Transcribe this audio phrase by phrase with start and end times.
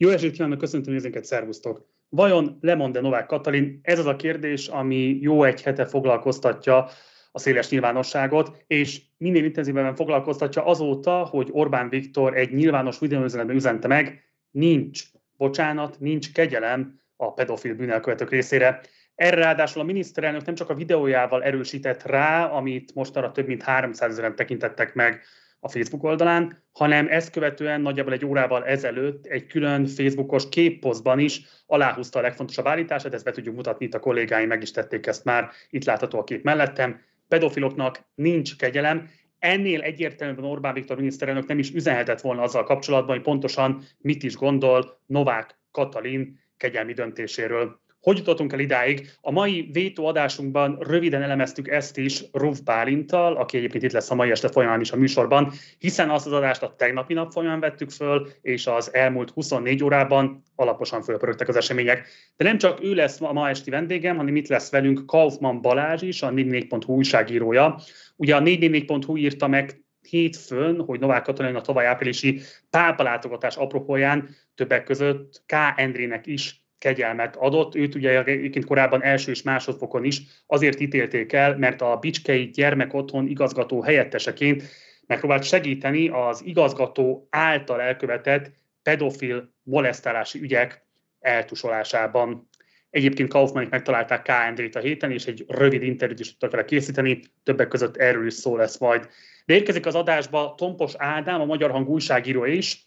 [0.00, 1.86] Jó esét kívánok, köszöntöm nézőinket, szervusztok!
[2.08, 3.80] Vajon lemond-e Novák Katalin?
[3.82, 6.88] Ez az a kérdés, ami jó egy hete foglalkoztatja
[7.32, 13.88] a széles nyilvánosságot, és minél intenzívebben foglalkoztatja azóta, hogy Orbán Viktor egy nyilvános videóüzenetben üzente
[13.88, 15.02] meg, nincs
[15.36, 18.80] bocsánat, nincs kegyelem a pedofil bűnelkövetők részére.
[19.14, 24.10] Erre ráadásul a miniszterelnök nem csak a videójával erősített rá, amit mostanra több mint 300
[24.10, 25.22] ezeren tekintettek meg
[25.60, 31.42] a Facebook oldalán, hanem ezt követően nagyjából egy órával ezelőtt egy külön Facebookos képposztban is
[31.66, 35.24] aláhúzta a legfontosabb állítását, ezt be tudjuk mutatni, itt a kollégáim meg is tették ezt
[35.24, 37.00] már, itt látható a kép mellettem.
[37.28, 39.08] Pedofiloknak nincs kegyelem,
[39.38, 44.36] ennél egyértelműen Orbán Viktor miniszterelnök nem is üzenhetett volna azzal kapcsolatban, hogy pontosan mit is
[44.36, 47.80] gondol Novák Katalin kegyelmi döntéséről.
[48.00, 49.10] Hogy jutottunk el idáig?
[49.20, 54.30] A mai vétóadásunkban röviden elemeztük ezt is Ruf Bálintal, aki egyébként itt lesz a mai
[54.30, 58.28] este folyamán is a műsorban, hiszen azt az adást a tegnapi nap folyamán vettük föl,
[58.40, 62.08] és az elmúlt 24 órában alaposan fölpörögtek az események.
[62.36, 66.02] De nem csak ő lesz a ma esti vendégem, hanem itt lesz velünk Kaufmann Balázs
[66.02, 67.80] is, a 44.hu újságírója.
[68.16, 74.84] Ugye a 444.hu írta meg hétfőn, hogy Novák Katalin a tavaly áprilisi pápalátogatás apropóján többek
[74.84, 75.54] között K.
[75.76, 77.74] Endrének is kegyelmet adott.
[77.74, 83.26] Őt ugye egyébként korábban első és másodfokon is azért ítélték el, mert a Bicskei Gyermekotthon
[83.26, 84.62] igazgató helyetteseként
[85.08, 88.50] megpróbált segíteni az igazgató által elkövetett
[88.82, 90.86] pedofil molesztálási ügyek
[91.20, 92.48] eltusolásában.
[92.90, 94.28] Egyébként Kaufmannik megtalálták K.
[94.28, 98.34] Endrét a héten, és egy rövid interjút is tudtak vele készíteni, többek között erről is
[98.34, 99.08] szó lesz majd.
[99.44, 102.86] De érkezik az adásba Tompos Ádám, a Magyar Hang újságíró is,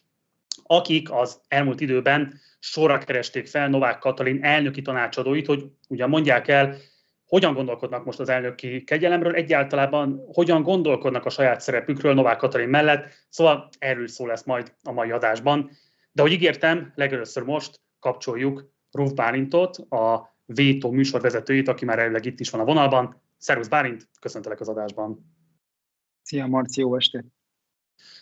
[0.63, 6.77] akik az elmúlt időben sorra keresték fel Novák Katalin elnöki tanácsadóit, hogy ugyan mondják el,
[7.25, 13.13] hogyan gondolkodnak most az elnöki kegyelemről, egyáltalában hogyan gondolkodnak a saját szerepükről Novák Katalin mellett,
[13.29, 15.69] szóval erről szó lesz majd a mai adásban.
[16.11, 22.39] De hogy ígértem, legelőször most kapcsoljuk Ruf Bálintot, a Vétó műsorvezetőjét, aki már előleg itt
[22.39, 23.21] is van a vonalban.
[23.37, 25.33] Szervusz Bálint, köszöntelek az adásban.
[26.21, 27.25] Szia Marci, jó estét!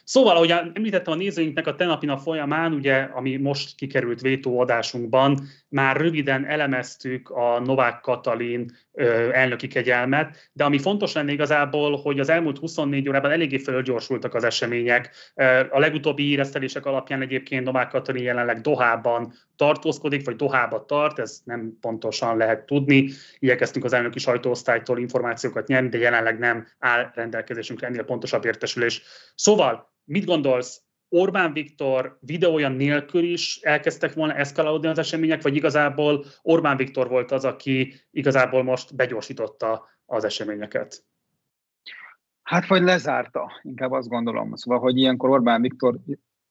[0.10, 5.98] Szóval, ahogy említettem a nézőinknek a tenapi nap folyamán, ugye, ami most kikerült vétóadásunkban, már
[5.98, 8.72] röviden elemeztük a Novák Katalin
[9.32, 14.44] elnöki kegyelmet, de ami fontos lenne igazából, hogy az elmúlt 24 órában eléggé fölgyorsultak az
[14.44, 15.16] események.
[15.70, 21.78] A legutóbbi híresztelések alapján egyébként Novák Katalin jelenleg Dohában tartózkodik, vagy Dohába tart, ez nem
[21.82, 23.10] pontosan lehet tudni.
[23.40, 29.02] Igyekeztünk az elnöki sajtóosztálytól információkat nyerni, de jelenleg nem áll rendelkezésünkre ennél pontosabb értesülés.
[29.36, 36.26] Szóval, mit gondolsz, Orbán Viktor videója nélkül is elkezdtek volna eszkalálódni az események, vagy igazából
[36.42, 41.04] Orbán Viktor volt az, aki igazából most begyorsította az eseményeket?
[42.44, 44.56] Hát vagy lezárta, inkább azt gondolom.
[44.56, 46.00] Szóval, hogy ilyenkor Orbán Viktor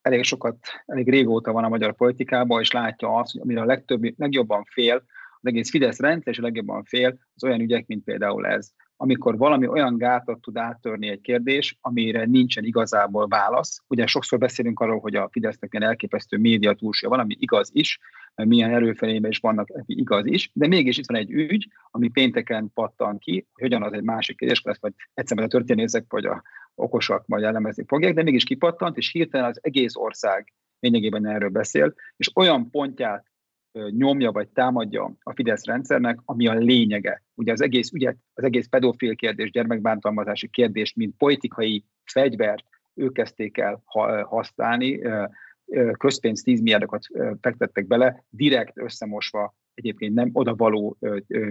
[0.01, 4.19] elég sokat, elég régóta van a magyar politikában, és látja azt, hogy amire a legtöbb,
[4.19, 4.95] legjobban fél,
[5.41, 9.37] az egész Fidesz rendszer, és a legjobban fél, az olyan ügyek, mint például ez amikor
[9.37, 13.83] valami olyan gátat tud áttörni egy kérdés, amire nincsen igazából válasz.
[13.87, 17.99] Ugye sokszor beszélünk arról, hogy a Fidesznek ilyen elképesztő média túlsúlya van, ami igaz is,
[18.35, 23.19] milyen erőfelében is vannak, igaz is, de mégis itt van egy ügy, ami pénteken pattan
[23.19, 26.43] ki, hogyan az egy másik kérdés lesz, vagy egyszerűen a történészek, vagy a
[26.75, 31.95] okosak majd elemezni fogják, de mégis kipattant, és hirtelen az egész ország lényegében erről beszél,
[32.17, 33.27] és olyan pontját
[33.91, 37.23] nyomja vagy támadja a Fidesz rendszernek, ami a lényege.
[37.35, 43.59] Ugye az egész ügyet, az egész pedofil kérdés, gyermekbántalmazási kérdés, mint politikai fegyvert ők kezdték
[43.59, 43.83] el
[44.25, 45.01] használni,
[45.99, 47.03] közpénz 10 milliárdokat
[47.41, 50.99] fektettek bele, direkt összemosva egyébként nem odavaló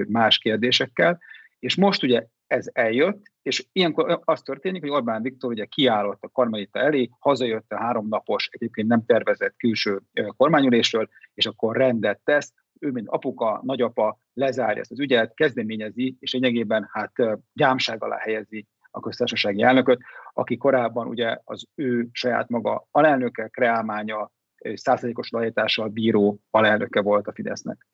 [0.07, 1.19] más kérdésekkel,
[1.59, 6.29] és most ugye ez eljött, és ilyenkor az történik, hogy Orbán Viktor ugye kiállott a
[6.29, 10.01] karmelita elé, hazajött a háromnapos, egyébként nem tervezett külső
[10.37, 16.33] kormányülésről, és akkor rendet tesz, ő, mint apuka, nagyapa lezárja ezt az ügyet, kezdeményezi, és
[16.33, 17.11] lényegében hát
[17.53, 19.99] gyámság alá helyezi a köztársasági elnököt,
[20.33, 24.31] aki korábban ugye az ő saját maga alelnöke, kreálmánya,
[24.73, 27.87] százszerzékos lojalitással bíró alelnöke volt a Fidesznek.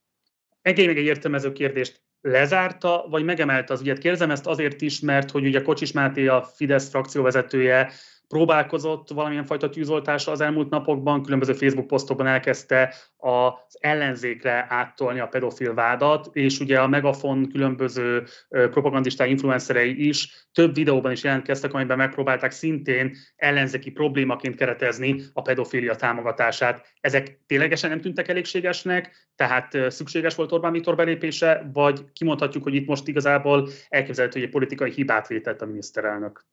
[0.61, 3.97] Engedj meg egy értelmező kérdést lezárta, vagy megemelte az ügyet?
[3.97, 7.91] Kérdezem ezt azért is, mert hogy ugye Kocsis Máté, a Fidesz frakcióvezetője
[8.27, 15.27] próbálkozott valamilyen fajta tűzoltásra az elmúlt napokban, különböző Facebook posztokban elkezdte az ellenzékre áttolni a
[15.27, 21.97] pedofil vádat, és ugye a Megafon különböző propagandisták, influencerei is több videóban is jelentkeztek, amiben
[21.97, 26.87] megpróbálták szintén ellenzéki problémaként keretezni a pedofilia támogatását.
[27.01, 32.87] Ezek ténylegesen nem tűntek elégségesnek, tehát szükséges volt Orbán Viktor belépése, vagy kimondhatjuk, hogy itt
[32.87, 36.45] most igazából elképzelhető, hogy egy politikai hibát vétett a miniszterelnök?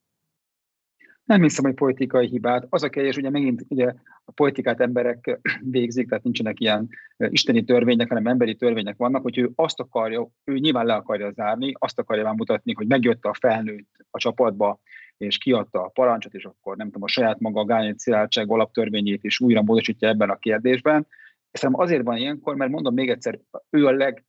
[1.31, 2.67] Nem hiszem, hogy politikai hibát.
[2.69, 3.93] Az a kérdés, ugye megint ugye
[4.25, 9.51] a politikát emberek végzik, tehát nincsenek ilyen isteni törvények, hanem emberi törvények vannak, hogy ő
[9.55, 13.89] azt akarja, ő nyilván le akarja zárni, azt akarja már mutatni, hogy megjött a felnőtt
[14.11, 14.81] a csapatba,
[15.17, 19.25] és kiadta a parancsot, és akkor nem tudom, a saját maga a Gányét Szilárdság alaptörvényét
[19.25, 21.07] is újra módosítja ebben a kérdésben.
[21.53, 23.41] Szerintem azért van ilyenkor, mert mondom még egyszer,
[23.71, 24.25] ő a leg,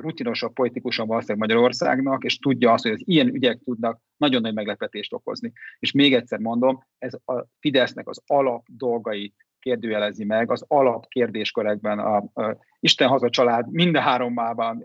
[0.00, 5.12] rutinosabb politikusan valószínűleg Magyarországnak, és tudja azt, hogy az ilyen ügyek tudnak nagyon nagy meglepetést
[5.12, 5.52] okozni.
[5.78, 11.98] És még egyszer mondom, ez a Fidesznek az alap dolgait kérdőjelezi meg, az alap kérdéskörekben
[11.98, 14.82] a, a Isten haza család minden háromában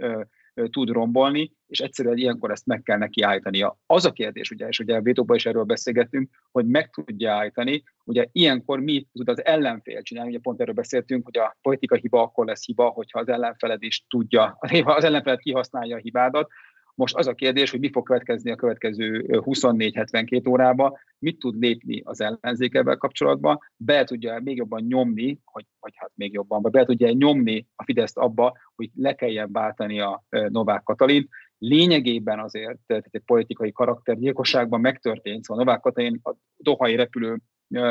[0.69, 3.77] tud rombolni, és egyszerűen ilyenkor ezt meg kell neki állítania.
[3.85, 7.83] Az a kérdés, ugye, és ugye a vétóban is erről beszélgettünk, hogy meg tudja állítani,
[8.03, 12.21] ugye ilyenkor mi tud az ellenfél csinálni, ugye pont erről beszéltünk, hogy a politika hiba
[12.21, 16.49] akkor lesz hiba, hogyha az ellenfeled is tudja, az ellenfeled kihasználja a hibádat,
[16.95, 22.01] most az a kérdés, hogy mi fog következni a következő 24-72 órába, mit tud lépni
[22.05, 26.85] az ellenzék ebben kapcsolatban, be tudja még jobban nyomni, hogy, vagy hát még jobban, be
[26.85, 31.29] tudja nyomni a Fideszt abba, hogy le kelljen váltani a Novák Katalin.
[31.65, 37.39] Lényegében azért, tehát egy politikai karaktergyilkosságban megtörtént, szóval Novák Katalin a dohai repülő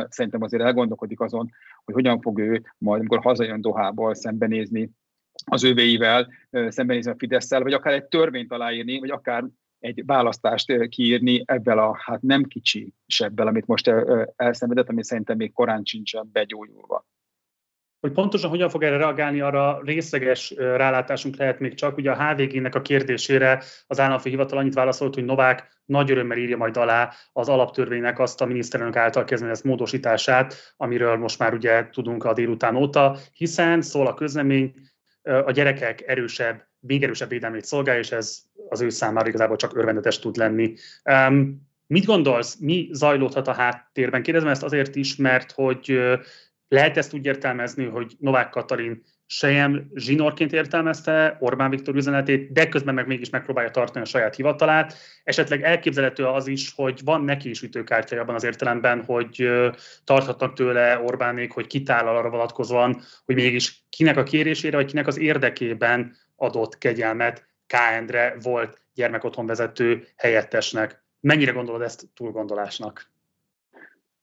[0.09, 1.51] szerintem azért elgondolkodik azon,
[1.85, 4.91] hogy hogyan fog ő majd, amikor hazajön Dohából szembenézni
[5.45, 6.29] az ővéivel
[6.69, 9.45] szembenézni a fidesz vagy akár egy törvényt aláírni, vagy akár
[9.79, 13.91] egy választást kiírni ebben a hát nem kicsi sebbel, amit most
[14.37, 17.07] elszenvedett, ami szerintem még korán sincsen begyógyulva.
[18.03, 21.97] Hogy pontosan hogyan fog erre reagálni, arra részleges rálátásunk lehet még csak.
[21.97, 26.57] Ugye a HVG-nek a kérdésére az államfő hivatal annyit válaszolt, hogy Novák nagy örömmel írja
[26.57, 32.25] majd alá az alaptörvénynek azt a miniszterelnök által kezdeményezett módosítását, amiről most már ugye tudunk
[32.25, 34.75] a délután óta, hiszen szól a közlemény,
[35.23, 40.19] a gyerekek erősebb, még erősebb védelmét szolgálja, és ez az ő számára igazából csak örvendetes
[40.19, 40.75] tud lenni.
[41.05, 44.23] Um, mit gondolsz, mi zajlódhat a háttérben?
[44.23, 45.99] Kérdezem ezt azért is, mert hogy
[46.73, 52.95] lehet ezt úgy értelmezni, hogy Novák Katalin sejem zsinórként értelmezte Orbán Viktor üzenetét, de közben
[52.95, 54.95] meg mégis megpróbálja tartani a saját hivatalát.
[55.25, 59.49] Esetleg elképzelhető az is, hogy van neki is ütőkártya abban az értelemben, hogy
[60.05, 65.19] tarthatnak tőle Orbánék, hogy kitállal arra vonatkozóan, hogy mégis kinek a kérésére, vagy kinek az
[65.19, 67.73] érdekében adott kegyelmet K.
[67.73, 71.05] Endre volt gyermekotthonvezető helyettesnek.
[71.21, 73.12] Mennyire gondolod ezt túlgondolásnak?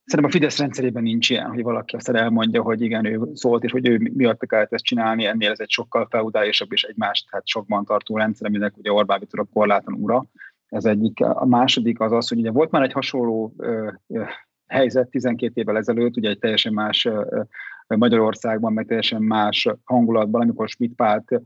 [0.09, 3.71] Szerintem a Fidesz rendszerében nincs ilyen, hogy valaki azt elmondja, hogy igen, ő szólt, és
[3.71, 7.85] hogy ő miatt kellett ezt csinálni, ennél ez egy sokkal feudálisabb és egymást hát sokban
[7.85, 10.25] tartó rendszer, aminek ugye Orbán Viktor a korláton ura.
[10.67, 11.21] Ez egyik.
[11.21, 14.23] A második az az, hogy ugye volt már egy hasonló ö, ö,
[14.67, 17.41] helyzet 12 évvel ezelőtt, ugye egy teljesen más ö,
[17.87, 21.41] Magyarországban, meg teljesen más hangulatban, amikor Schmidt Pált,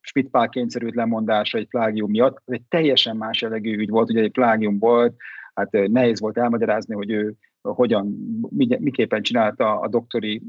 [0.00, 2.42] Schmidt Pál kényszerült lemondása egy plágium miatt.
[2.44, 5.16] Ez egy teljesen más jellegű ügy volt, ugye egy plágium volt,
[5.54, 7.34] hát nehéz volt elmagyarázni, hogy ő
[7.72, 8.06] hogyan,
[8.78, 10.42] miképpen csinálta a doktori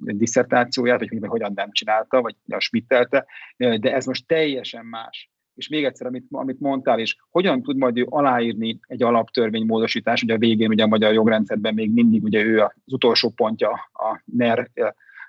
[0.00, 3.26] diszertációját, vagy hogyan nem csinálta, vagy a smittelte,
[3.56, 5.30] de ez most teljesen más.
[5.54, 10.34] És még egyszer, amit, amit mondtál, és hogyan tud majd ő aláírni egy alaptörvénymódosítás, ugye
[10.34, 14.70] a végén ugye a magyar jogrendszerben még mindig ugye ő az utolsó pontja a NER,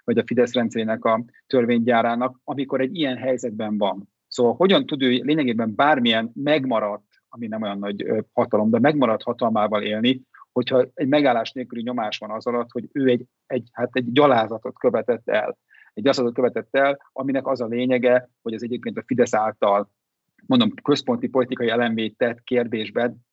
[0.03, 4.09] vagy a Fidesz rendszerének a törvénygyárának, amikor egy ilyen helyzetben van.
[4.27, 9.81] Szóval hogyan tud ő lényegében bármilyen megmaradt, ami nem olyan nagy hatalom, de megmaradt hatalmával
[9.81, 10.21] élni,
[10.56, 14.80] hogyha egy megállás nélküli nyomás van az alatt, hogy ő egy, egy, hát egy gyalázatot
[14.80, 15.57] követett el.
[15.94, 19.92] Egy gyalázatot követett el, aminek az a lényege, hogy az egyébként a Fidesz által
[20.45, 23.25] mondom, központi politikai elemét tett kérdésben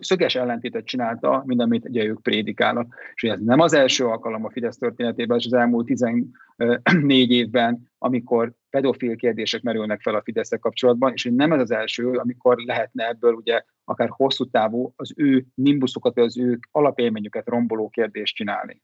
[0.00, 2.94] szöges ellentétet csinálta, mint amit ugye ők prédikálnak.
[3.14, 8.52] És ez nem az első alkalom a Fidesz történetében, és az elmúlt 14 évben, amikor
[8.70, 13.32] pedofil kérdések merülnek fel a fidesz kapcsolatban, és nem ez az első, amikor lehetne ebből
[13.32, 18.82] ugye akár hosszú távú az ő nimbuszokat, vagy az ő alapélményüket romboló kérdést csinálni.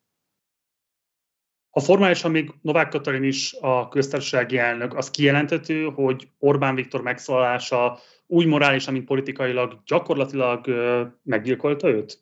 [1.71, 7.99] Ha formálisan még Novák Katalin is a köztársasági elnök, az kijelentető, hogy Orbán Viktor megszólalása
[8.31, 10.67] úgy morálisan, mint politikailag gyakorlatilag
[11.23, 12.19] meggyilkolta őt?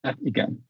[0.00, 0.68] Hát igen.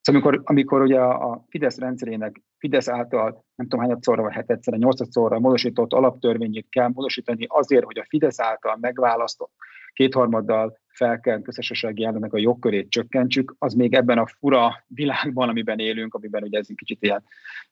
[0.00, 5.38] Szóval amikor, amikor ugye a Fidesz rendszerének Fidesz által nem tudom hányadszorra vagy hetedszerre, nyolcadszorra
[5.38, 9.52] módosított alaptörvényét kell módosítani azért, hogy a Fidesz által megválasztott
[9.92, 16.14] kétharmaddal felkelt közösségi elnöknek a jogkörét csökkentsük, az még ebben a fura világban, amiben élünk,
[16.14, 17.24] amiben ugye ez egy kicsit ilyen,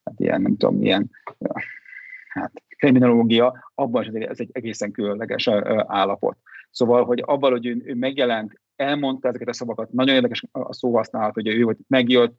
[0.04, 1.10] hát ilyen nem tudom, ilyen
[2.38, 5.48] hát, kriminológia, abban is ez egy egészen különleges
[5.86, 6.36] állapot.
[6.70, 11.34] Szóval, hogy abban, hogy ő, ő megjelent, elmondta ezeket a szavakat, nagyon érdekes a szóhasználat,
[11.34, 12.38] hogy ő hogy megjött,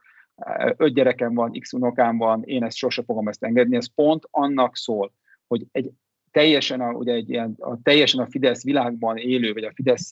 [0.78, 4.76] öt gyerekem van, x unokám van, én ezt sose fogom ezt engedni, ez pont annak
[4.76, 5.14] szól,
[5.48, 5.92] hogy egy
[6.32, 10.10] teljesen a, ugye egy ilyen, a, teljesen a Fidesz világban élő, vagy a Fidesz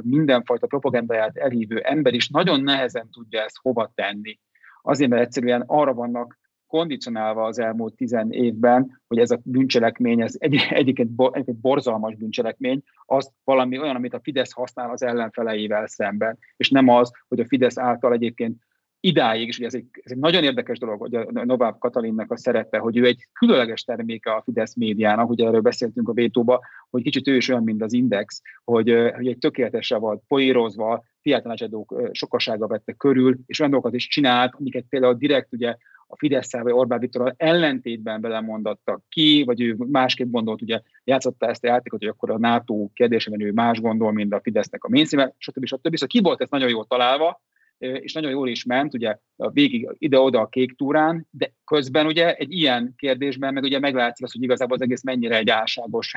[0.00, 4.38] mindenfajta propagandáját elhívő ember is nagyon nehezen tudja ezt hova tenni.
[4.82, 6.38] Azért, mert egyszerűen arra vannak
[6.70, 12.82] kondicionálva az elmúlt tizen évben, hogy ez a bűncselekmény, ez egy, egyébként, egy borzalmas bűncselekmény,
[13.06, 17.46] az valami olyan, amit a Fidesz használ az ellenfeleivel szemben, és nem az, hogy a
[17.46, 18.56] Fidesz által egyébként
[19.00, 22.36] idáig, és ugye ez egy, ez egy nagyon érdekes dolog, hogy a Novák Katalinnak a
[22.36, 26.60] szerepe, hogy ő egy különleges terméke a Fidesz médiának, ugye erről beszéltünk a vétóba,
[26.90, 32.08] hogy kicsit ő is olyan, mint az Index, hogy, hogy egy tökéletesre volt poírozva, fiatalácsadók
[32.12, 35.76] sokasága vette körül, és olyan dolgokat is csinált, amiket például direkt ugye
[36.10, 41.64] a fidesz vagy Orbán Viktor ellentétben belemondattak ki, vagy ő másképp gondolt, ugye játszotta ezt
[41.64, 45.32] a játékot, hogy akkor a NATO kérdésében ő más gondol, mint a Fidesznek a mainstream
[45.38, 45.64] stb.
[45.64, 45.94] stb.
[45.94, 47.40] Szóval ki volt ez nagyon jól találva,
[47.78, 52.52] és nagyon jól is ment, ugye végig ide-oda a kék túrán, de közben ugye egy
[52.52, 56.14] ilyen kérdésben meg ugye meglátszik az, hogy igazából az egész mennyire egy álságos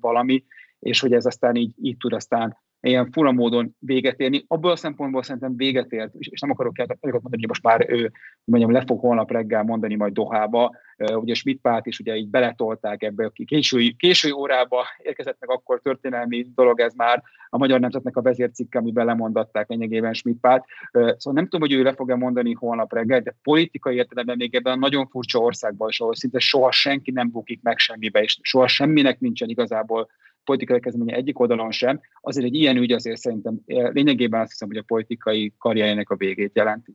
[0.00, 0.44] valami,
[0.78, 2.56] és hogy ez aztán így, így tud aztán
[2.88, 4.44] ilyen fura módon véget érni.
[4.48, 8.12] Abból a szempontból szerintem véget ért, és nem akarok olyat mondani, hogy most már ő
[8.44, 10.76] mondjam, le fog holnap reggel mondani majd Dohába.
[11.14, 16.46] Ugye Schmidt is ugye így beletolták ebbe, aki késői, késői órába érkezett meg akkor történelmi
[16.54, 20.64] dolog ez már, a Magyar Nemzetnek a vezércikke, amiben lemondatták lényegében Schmidt párt.
[20.92, 24.72] Szóval nem tudom, hogy ő le fog-e mondani holnap reggel, de politikai értelemben még ebben
[24.72, 29.20] a nagyon furcsa országban ahol szinte soha senki nem bukik meg semmibe, és soha semminek
[29.20, 30.08] nincsen igazából
[30.44, 34.68] politikai kezdeménye egyik oldalon sem, azért egy ilyen ügy azért szerintem eh, lényegében azt hiszem,
[34.68, 36.94] hogy a politikai karrierjének a végét jelenti.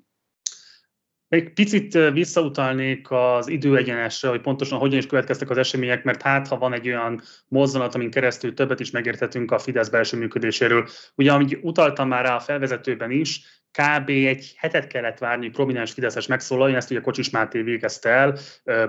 [1.27, 6.48] Még picit eh, visszautalnék az időegyenesre, hogy pontosan hogyan is következtek az események, mert hát
[6.48, 10.88] ha van egy olyan mozzanat, amin keresztül többet is megérthetünk a Fidesz belső működéséről.
[11.16, 14.10] Ugye, amit utaltam már rá a felvezetőben is, kb.
[14.10, 18.38] egy hetet kellett várni, hogy prominens Fideszes megszólaljon, ezt ugye Kocsis Máté végezte el,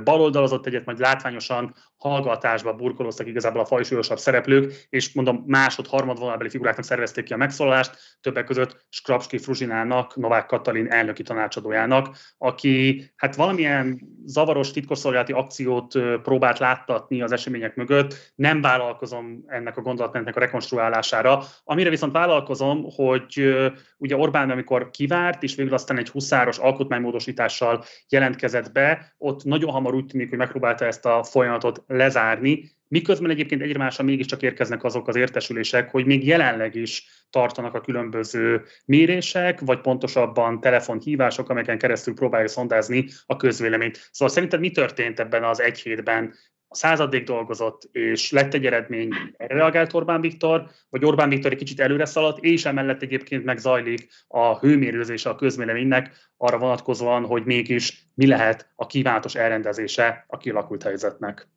[0.04, 6.50] baloldalazott egyet, majd látványosan hallgatásba burkolóztak igazából a fajsúlyosabb szereplők, és mondom, másod, harmad vonalbeli
[6.50, 13.36] figuráknak szervezték ki a megszólalást, többek között Skrapski Fruzsinának, Novák Katalin elnöki tanácsadójának, aki hát
[13.36, 20.40] valamilyen zavaros titkosszolgálati akciót próbált láttatni az események mögött, nem vállalkozom ennek a gondolatmenetnek a
[20.40, 23.54] rekonstruálására, amire viszont vállalkozom, hogy
[23.96, 29.94] ugye Orbán, amikor kivárt, és végül aztán egy huszáros alkotmánymódosítással jelentkezett be, ott nagyon hamar
[29.94, 35.09] úgy tűnik, hogy megpróbálta ezt a folyamatot lezárni, miközben egyébként egyre másra mégiscsak érkeznek azok
[35.09, 42.14] az értesülések, hogy még jelenleg is tartanak a különböző mérések, vagy pontosabban telefonhívások, amelyeken keresztül
[42.14, 44.09] próbálja szondázni a közvéleményt.
[44.12, 46.35] Szóval szerinted mi történt ebben az egy hétben?
[46.71, 51.59] A századék dolgozott, és lett egy eredmény, erre reagált Orbán Viktor, vagy Orbán Viktor egy
[51.59, 58.02] kicsit előre szaladt, és emellett egyébként megzajlik a hőmérőzése a közvéleménynek arra vonatkozóan, hogy mégis
[58.14, 61.49] mi lehet a kívánatos elrendezése a kialakult helyzetnek.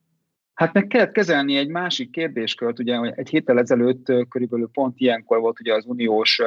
[0.53, 5.59] Hát meg kellett kezelni egy másik kérdéskört, ugye egy héttel ezelőtt körülbelül pont ilyenkor volt
[5.59, 6.41] ugye az uniós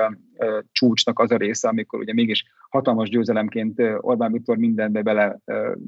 [0.73, 5.39] csúcsnak az a része, amikor ugye mégis hatalmas győzelemként Orbán Viktor mindenbe bele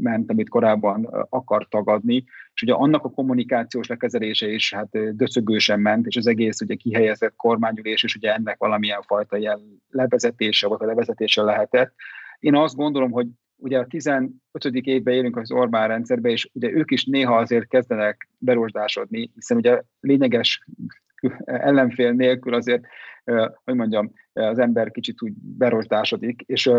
[0.01, 6.07] ment, amit korábban akart tagadni, és ugye annak a kommunikációs lekezelése is hát döcögősen ment,
[6.07, 10.87] és az egész ugye kihelyezett kormányülés, és ugye ennek valamilyen fajta ilyen levezetése, vagy a
[10.87, 11.95] levezetése lehetett.
[12.39, 14.31] Én azt gondolom, hogy ugye a 15.
[14.73, 19.83] évben élünk az Orbán rendszerbe, és ugye ők is néha azért kezdenek berosdásodni, hiszen ugye
[20.01, 20.67] lényeges
[21.45, 22.85] ellenfél nélkül azért,
[23.65, 26.71] hogy mondjam, az ember kicsit úgy berosdásodik, és,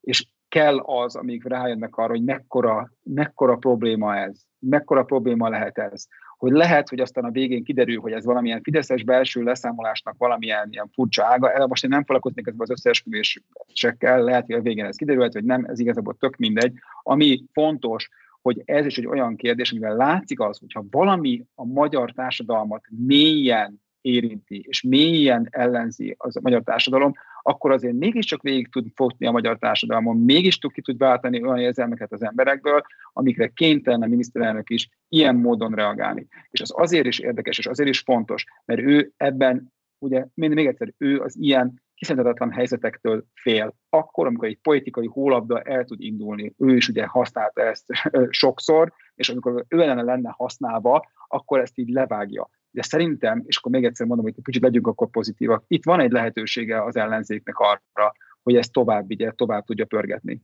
[0.00, 6.06] és kell az, amíg rájönnek arra, hogy mekkora, mekkora probléma ez, mekkora probléma lehet ez
[6.36, 10.90] hogy lehet, hogy aztán a végén kiderül, hogy ez valamilyen fideszes belső leszámolásnak valamilyen ilyen
[10.92, 11.66] furcsa ága.
[11.66, 15.64] Most én nem foglalkoznék ezzel az összeesküvésekkel, lehet, hogy a végén ez kiderült, hogy nem,
[15.64, 16.72] ez igazából tök mindegy.
[17.02, 18.08] Ami fontos,
[18.42, 23.80] hogy ez is egy olyan kérdés, amivel látszik az, hogyha valami a magyar társadalmat mélyen
[24.06, 29.30] érinti, és mélyen ellenzi az a magyar társadalom, akkor azért mégiscsak végig tud fogni a
[29.30, 32.82] magyar társadalmon, mégis tud ki tud váltani olyan érzelmeket az emberekből,
[33.12, 36.26] amikre kénytelen a miniszterelnök is ilyen módon reagálni.
[36.50, 40.92] És az azért is érdekes, és azért is fontos, mert ő ebben, ugye még egyszer,
[40.98, 43.74] ő az ilyen kiszámíthatatlan helyzetektől fél.
[43.88, 47.86] Akkor, amikor egy politikai hólabda el tud indulni, ő is ugye használta ezt
[48.28, 53.72] sokszor, és amikor ő ellene lenne használva, akkor ezt így levágja de szerintem, és akkor
[53.72, 58.12] még egyszer mondom, hogy kicsit legyünk akkor pozitívak, itt van egy lehetősége az ellenzéknek arra,
[58.42, 60.42] hogy ezt tovább vigye, tovább tudja pörgetni.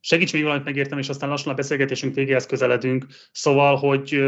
[0.00, 3.06] Segíts még valamit megértem, és aztán lassan a beszélgetésünk végéhez közeledünk.
[3.32, 4.22] Szóval, hogy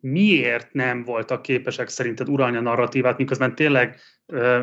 [0.00, 4.00] miért nem voltak képesek szerinted uralni a narratívát, miközben tényleg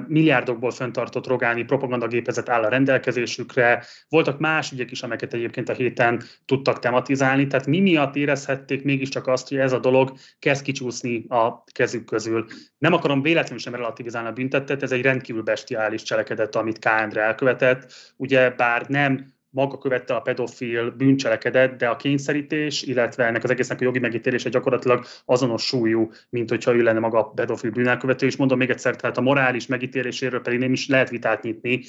[0.07, 3.85] milliárdokból fenntartott rogáni propagandagépezet áll a rendelkezésükre.
[4.09, 9.27] Voltak más ügyek is, amelyeket egyébként a héten tudtak tematizálni, tehát mi miatt érezhették mégiscsak
[9.27, 12.45] azt, hogy ez a dolog kezd kicsúszni a kezük közül.
[12.77, 16.85] Nem akarom véletlenül sem relativizálni a büntettet, ez egy rendkívül bestiális cselekedet, amit K.
[16.85, 17.93] Endre elkövetett.
[18.17, 23.81] Ugye bár nem maga követte a pedofil bűncselekedet, de a kényszerítés, illetve ennek az egésznek
[23.81, 28.35] a jogi megítélése gyakorlatilag azonos súlyú, mint hogyha ő lenne maga a pedofil bűnelkövető, és
[28.35, 31.81] mondom még egyszer, tehát a morális megítéléséről pedig nem is lehet vitát nyitni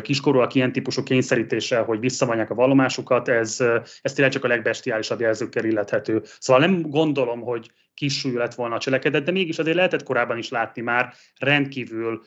[0.00, 3.60] kiskorúak ilyen típusú kényszerítése, hogy visszavonják a vallomásukat, ez,
[4.02, 6.22] ez tényleg csak a legbestiálisabb jelzőkkel illethető.
[6.38, 10.38] Szóval nem gondolom, hogy kis súlyú lett volna a cselekedet, de mégis azért lehetett korábban
[10.38, 12.22] is látni már rendkívül,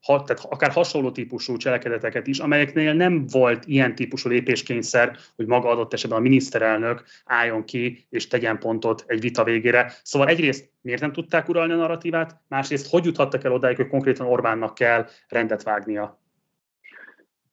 [0.00, 5.68] ha, tehát akár hasonló típusú cselekedeteket is, amelyeknél nem volt ilyen típusú lépéskényszer, hogy maga
[5.68, 9.92] adott esetben a miniszterelnök álljon ki és tegyen pontot egy vita végére.
[10.02, 14.26] Szóval egyrészt miért nem tudták uralni a narratívát, másrészt hogy juthattak el odáig, hogy konkrétan
[14.26, 16.19] Orbánnak kell rendet vágnia?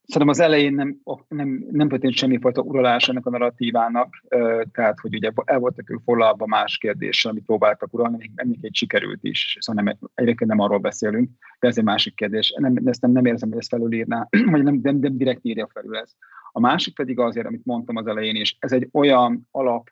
[0.08, 4.24] Szerintem az elején nem, nem, nem történt semmifajta uralás ennek a narratívának,
[4.72, 9.24] tehát hogy ugye el voltak ők foglalva más kérdéssel, amit próbáltak uralni, még egy sikerült
[9.24, 12.54] is, szóval nem, egyébként nem arról beszélünk, de ez egy másik kérdés.
[12.58, 15.98] Nem, ezt nem, nem érzem, hogy ezt felülírná, vagy nem, nem, nem direkt írja felül
[15.98, 16.12] ez.
[16.52, 19.90] A másik pedig azért, amit mondtam az elején is, ez egy olyan alap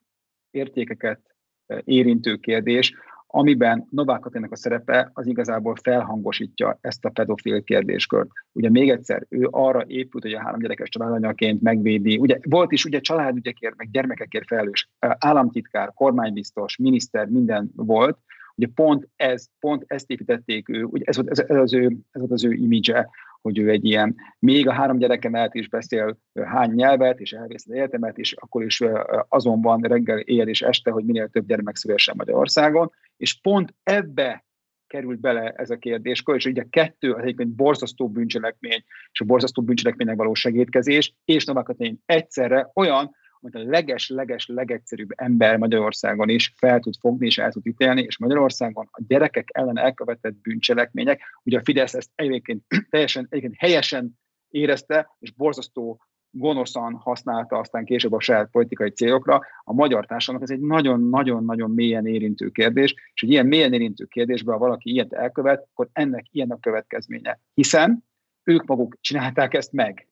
[0.51, 1.35] értékeket
[1.83, 2.93] érintő kérdés,
[3.37, 8.29] amiben Novák Katinak a szerepe az igazából felhangosítja ezt a pedofil kérdéskört.
[8.51, 12.85] Ugye még egyszer, ő arra épült, hogy a három gyerekes családanyaként megvédi, ugye volt is
[12.85, 18.17] ugye családügyekért, meg gyermekekért felelős államtitkár, kormánybiztos, miniszter, minden volt,
[18.55, 22.21] ugye pont ez, pont ezt építették ő, ugye ez volt, ez, ez, az ő, ez
[22.21, 23.09] volt az ő imidzse,
[23.45, 27.65] hogy ő egy ilyen, még a három gyereke mellett is beszél hány nyelvet, és elvész
[27.67, 28.83] az egyetemet, és akkor is
[29.27, 34.45] azon van reggel, éjjel és este, hogy minél több gyermek szülessen Magyarországon, és pont ebbe
[34.87, 39.61] került bele ez a kérdés, és ugye kettő az egyébként borzasztó bűncselekmény, és a borzasztó
[39.61, 41.75] bűncselekménynek való segítkezés, és Novák
[42.05, 47.67] egyszerre olyan, amit a leges-leges legegyszerűbb ember Magyarországon is fel tud fogni és el tud
[47.67, 53.55] ítélni, és Magyarországon a gyerekek ellen elkövetett bűncselekmények, ugye a Fidesz ezt egyébként teljesen egyébként
[53.57, 60.51] helyesen érezte, és borzasztó gonoszan használta aztán később a saját politikai célokra, a magyar társadalomnak
[60.51, 65.13] ez egy nagyon-nagyon-nagyon mélyen érintő kérdés, és hogy ilyen mélyen érintő kérdésben, ha valaki ilyet
[65.13, 67.39] elkövet, akkor ennek ilyen a következménye.
[67.53, 68.03] Hiszen
[68.43, 70.07] ők maguk csinálták ezt meg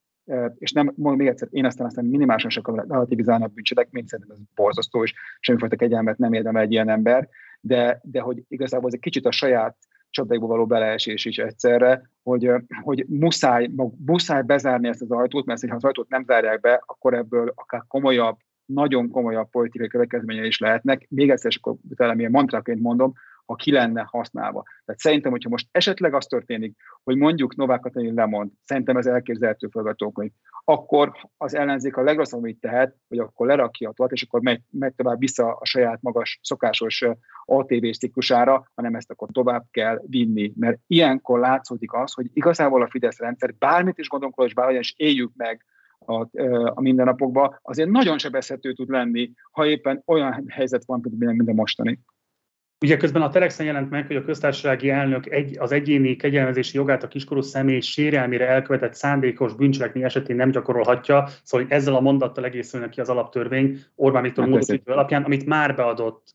[0.57, 5.03] és nem, mondom még egyszer, én aztán aztán minimálisan sokkal relativizálnak bűncselekményt, szerintem ez borzasztó,
[5.03, 7.29] és semmifajta kegyelmet nem érdemel egy ilyen ember,
[7.61, 9.77] de, de hogy igazából ez egy kicsit a saját
[10.09, 13.69] csapdákba való beleesés is egyszerre, hogy, hogy muszáj,
[14.05, 17.83] muszáj bezárni ezt az ajtót, mert ha az ajtót nem zárják be, akkor ebből akár
[17.87, 21.05] komolyabb, nagyon komolyabb politikai következményei is lehetnek.
[21.09, 23.13] Még egyszer, és akkor talán ilyen mantraként mondom,
[23.45, 24.63] ha ki lenne használva.
[24.85, 29.67] Tehát szerintem, hogyha most esetleg az történik, hogy mondjuk Novák Katalin lemond, szerintem ez elképzelhető
[29.67, 30.31] forgatókönyv,
[30.65, 34.93] akkor az ellenzék a legrosszabb, amit tehet, hogy akkor lerakja a és akkor megy, megy
[34.95, 37.05] tovább vissza a saját magas, szokásos
[37.45, 40.53] atv ciklusára, hanem ezt akkor tovább kell vinni.
[40.55, 44.93] Mert ilyenkor látszódik az, hogy igazából a Fidesz rendszer, bármit is gondolunk, és bárhogyan is
[44.97, 45.65] éljük meg
[46.05, 46.27] a,
[46.73, 51.99] a mindennapokban, azért nagyon sebezhető tud lenni, ha éppen olyan helyzet van, mint a mostani.
[52.83, 57.03] Ugye közben a Telexen jelent meg, hogy a köztársasági elnök egy, az egyéni kegyelmezési jogát
[57.03, 62.89] a kiskorú személy sérelmére elkövetett szándékos bűncselekmény esetén nem gyakorolhatja, szóval ezzel a mondattal egészülnek
[62.89, 66.33] ki az alaptörvény Orbán Viktor hát módosító alapján, amit már beadott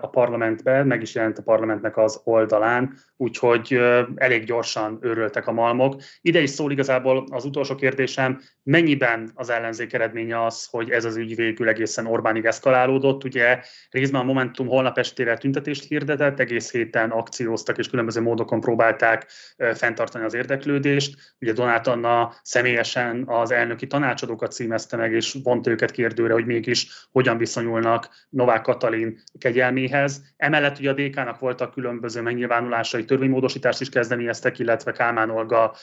[0.00, 3.80] a parlamentbe, meg is jelent a parlamentnek az oldalán, úgyhogy
[4.14, 6.00] elég gyorsan őröltek a malmok.
[6.20, 11.16] Ide is szól igazából az utolsó kérdésem, mennyiben az ellenzék eredménye az, hogy ez az
[11.16, 13.24] ügy végül egészen Orbánig eszkalálódott.
[13.24, 19.26] Ugye részben a Momentum holnap estére tüntetést hirdetett, egész héten akcióztak és különböző módokon próbálták
[19.74, 21.34] fenntartani az érdeklődést.
[21.40, 27.08] Ugye Donát Anna személyesen az elnöki tanácsadókat címezte meg, és vonta őket kérdőre, hogy mégis
[27.12, 30.22] hogyan viszonyulnak Novák Katalin kegyelméhez.
[30.36, 35.74] Emellett ugye a DK-nak voltak különböző megnyilvánulásai, törvénymódosítást is kezdeményeztek, illetve Kálmán Olga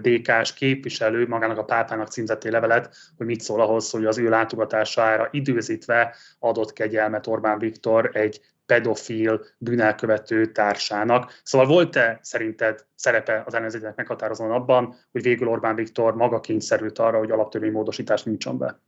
[0.00, 5.28] DK-s képviselő magának a pápának címzetté levelet, hogy mit szól ahhoz, hogy az ő látogatására
[5.30, 11.40] időzítve adott kegyelmet Orbán Viktor egy pedofil bűnelkövető társának.
[11.42, 17.18] Szóval volt-e szerinted szerepe az ellenzéknek meghatározóan abban, hogy végül Orbán Viktor maga kényszerült arra,
[17.18, 18.80] hogy alaptörvénymódosítást nyújtson be?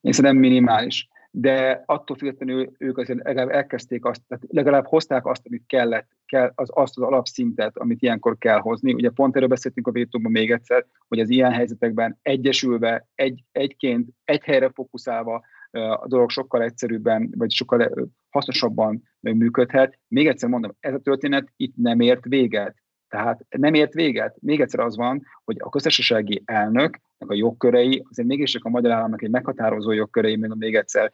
[0.00, 5.46] Én szerintem minimális de attól függetlenül ők azért legalább elkezdték azt, tehát legalább hozták azt,
[5.46, 8.92] amit kellett, kell, az, azt az alapszintet, amit ilyenkor kell hozni.
[8.92, 14.08] Ugye pont erről beszéltünk a vétóban még egyszer, hogy az ilyen helyzetekben egyesülve, egy, egyként,
[14.24, 19.98] egy helyre fókuszálva a dolog sokkal egyszerűbben, vagy sokkal hasznosabban működhet.
[20.08, 22.76] Még egyszer mondom, ez a történet itt nem ért véget.
[23.08, 24.36] Tehát nem ért véget.
[24.40, 28.92] Még egyszer az van, hogy a köztársasági elnök a jogkörei, azért mégis csak a magyar
[28.92, 31.12] államnak egy meghatározó jogkörei, mondom még egyszer,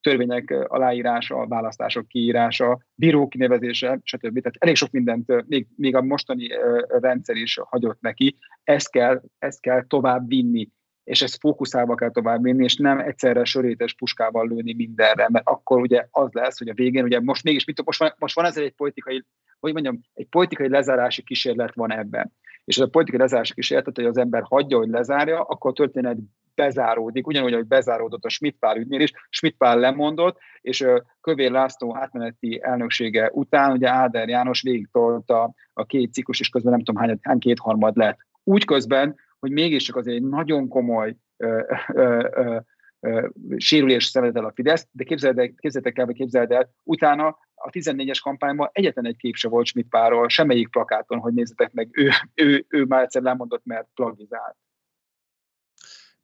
[0.00, 4.40] törvények aláírása, választások kiírása, bíró kinevezése, stb.
[4.40, 6.48] Tehát elég sok mindent, még, még a mostani
[6.86, 10.68] rendszer is hagyott neki, ezt kell, ezt kell tovább vinni
[11.06, 15.80] és ezt fókuszálva kell tovább vinni, és nem egyszerre sörétes puskával lőni mindenre, mert akkor
[15.80, 18.66] ugye az lesz, hogy a végén, ugye most mégis, mit, most van, most van ezért
[18.66, 19.24] egy politikai,
[19.60, 22.32] hogy mondjam, egy politikai lezárási kísérlet van ebben.
[22.64, 26.16] És ez a politikai lezárási kísérlet, hogy az ember hagyja, hogy lezárja, akkor a történet
[26.54, 30.86] bezáródik, ugyanúgy, hogy bezáródott a Schmidt-Pál ügynél is, Schmidt-Pál lemondott, és
[31.20, 36.82] Kövér László átmeneti elnöksége után ugye Áder János végigtolta a két ciklus, és közben nem
[36.82, 38.18] tudom hány, hány kétharmad lett.
[38.44, 39.16] Úgy közben,
[39.46, 41.60] hogy mégiscsak azért egy nagyon komoly ö,
[41.92, 42.58] ö, ö,
[43.00, 48.18] ö, sérülés szenvedett el a Fidesz, de képzeljétek el, vagy képzeld el, utána a 14-es
[48.22, 52.64] kampányban egyetlen egy kép se volt Schmidt párról, semmelyik plakáton, hogy nézzetek meg, ő, ő,
[52.68, 54.56] ő már egyszer lemondott, mert plagizált.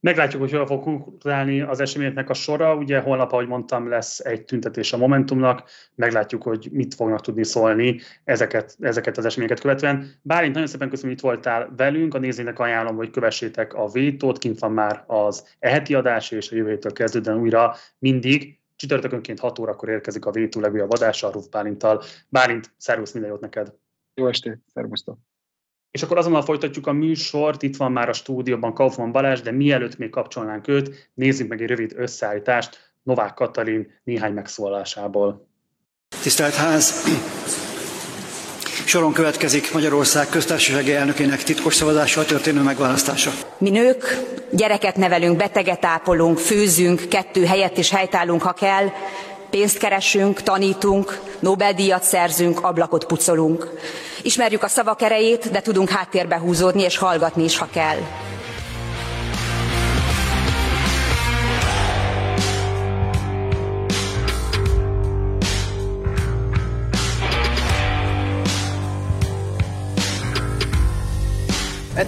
[0.03, 2.75] Meglátjuk, hogy hol fog konkurálni az eseményeknek a sora.
[2.75, 5.69] Ugye holnap, ahogy mondtam, lesz egy tüntetés a Momentumnak.
[5.95, 10.11] Meglátjuk, hogy mit fognak tudni szólni ezeket, ezeket az eseményeket követően.
[10.23, 12.15] Bárint, nagyon szépen köszönöm, hogy itt voltál velünk.
[12.15, 14.39] A nézőnek ajánlom, hogy kövessétek a vétót.
[14.39, 19.59] Kint van már az eheti adás, és a jövő héttől kezdődően újra mindig csütörtökönként 6
[19.59, 22.03] órakor érkezik a vétó legújabb adása a Ruf Bálintal.
[22.29, 23.75] Bálint, szervusz, minden jót neked!
[24.15, 25.19] Jó estét, szervusztok!
[25.93, 29.99] És akkor azonnal folytatjuk a műsort, itt van már a stúdióban Kaufmann Balázs, de mielőtt
[29.99, 35.49] még kapcsolnánk őt, nézzük meg egy rövid összeállítást Novák Katalin néhány megszólalásából.
[36.23, 37.05] Tisztelt Ház!
[38.87, 43.31] Soron következik Magyarország köztársasági elnökének titkos szavazással történő megválasztása.
[43.59, 44.19] Mi nők
[44.51, 48.87] gyereket nevelünk, beteget ápolunk, főzünk, kettő helyett is helytállunk, ha kell,
[49.53, 53.69] pénzt keresünk, tanítunk, Nobel-díjat szerzünk, ablakot pucolunk.
[54.23, 57.99] Ismerjük a szavak erejét, de tudunk háttérbe húzódni és hallgatni is, ha kell.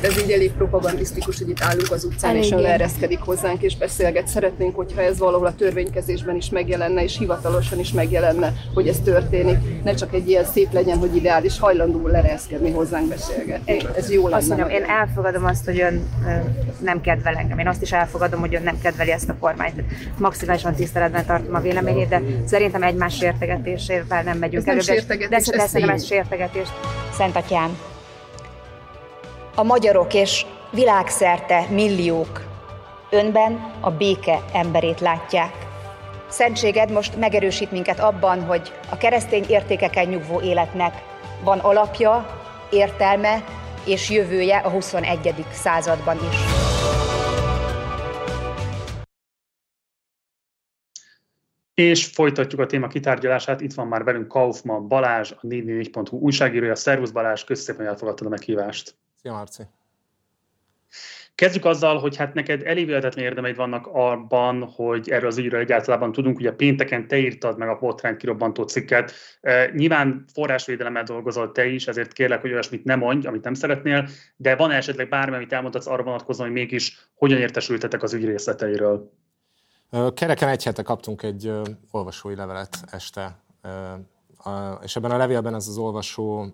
[0.01, 2.47] Mert ez így elég propagandisztikus, hogy itt állunk az utcán, Eléggé.
[2.47, 4.29] és ön ereszkedik hozzánk és beszélget.
[4.29, 9.83] Szeretnénk, hogyha ez valahol a törvénykezésben is megjelenne, és hivatalosan is megjelenne, hogy ez történik.
[9.85, 13.79] Ne csak egy ilyen szép legyen, hogy ideális, hajlandó leereszkedni hozzánk beszélgetni.
[13.97, 14.37] Ez jó lenne.
[14.37, 16.09] Azt mondom, én elfogadom azt, hogy ön
[16.81, 17.59] nem kedvel engem.
[17.59, 19.83] Én azt is elfogadom, hogy ön nem kedveli ezt a kormányt.
[20.19, 25.07] Maximálisan tiszteletben tartom a véleményét, de szerintem egymás sértegetésével nem megyünk ez előbb.
[25.09, 26.69] Nem de, de, de, de ez sértegetés.
[27.13, 27.79] Szent Atyám,
[29.55, 32.43] a magyarok és világszerte milliók
[33.11, 35.53] önben a béke emberét látják.
[36.29, 40.95] Szentséged most megerősít minket abban, hogy a keresztény értékeken nyugvó életnek
[41.45, 42.27] van alapja,
[42.71, 43.45] értelme
[43.87, 45.45] és jövője a 21.
[45.53, 46.37] században is.
[51.75, 53.61] És folytatjuk a téma kitárgyalását.
[53.61, 56.75] Itt van már velünk Kaufmann Balázs, a 444.hu újságírója.
[56.75, 58.95] Szervusz Balázs, köszönöm, hogy elfogadtad a meghívást.
[59.25, 59.63] Szia Marci!
[61.35, 66.39] Kezdjük azzal, hogy hát neked elévületetlen érdemeid vannak abban, hogy erről az ügyről egyáltalán tudunk.
[66.39, 69.13] Ugye pénteken te írtad meg a botrány kirobbantó cikket.
[69.41, 74.09] E, nyilván forrásvédelemmel dolgozol te is, ezért kérlek, hogy olyasmit nem mondj, amit nem szeretnél,
[74.37, 79.13] de van esetleg bármi, amit elmondhatsz arra vonatkozóan, hogy mégis hogyan értesültetek az ügy részleteiről?
[80.15, 81.53] Kereken egy hete kaptunk egy
[81.91, 83.43] olvasói levelet este,
[84.83, 86.47] és ebben a levélben ez az olvasó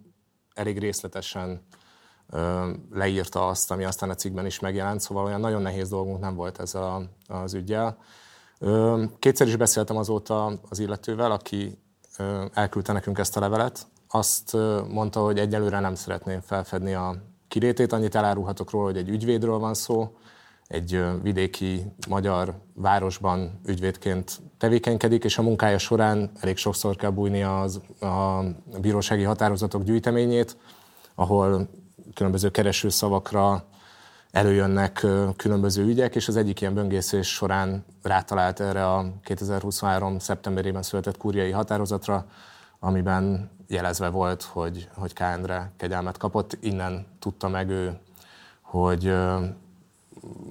[0.54, 1.62] elég részletesen
[2.92, 6.60] leírta azt, ami aztán a cikkben is megjelent, szóval olyan nagyon nehéz dolgunk nem volt
[6.60, 7.98] ez a, az ügyel.
[9.18, 11.78] Kétszer is beszéltem azóta az illetővel, aki
[12.52, 13.86] elküldte nekünk ezt a levelet.
[14.08, 14.56] Azt
[14.88, 17.16] mondta, hogy egyelőre nem szeretném felfedni a
[17.48, 20.16] kirétét, annyit elárulhatok róla, hogy egy ügyvédről van szó,
[20.66, 27.80] egy vidéki magyar városban ügyvédként tevékenykedik, és a munkája során elég sokszor kell bújni az,
[28.00, 28.42] a
[28.80, 30.56] bírósági határozatok gyűjteményét,
[31.14, 31.68] ahol
[32.14, 33.64] különböző keresőszavakra
[34.30, 40.18] előjönnek különböző ügyek, és az egyik ilyen böngészés során rátalált erre a 2023.
[40.18, 42.26] szeptemberében született kúriai határozatra,
[42.78, 45.20] amiben jelezve volt, hogy, hogy K.
[45.20, 46.58] Endre kegyelmet kapott.
[46.60, 47.98] Innen tudta meg ő,
[48.60, 49.14] hogy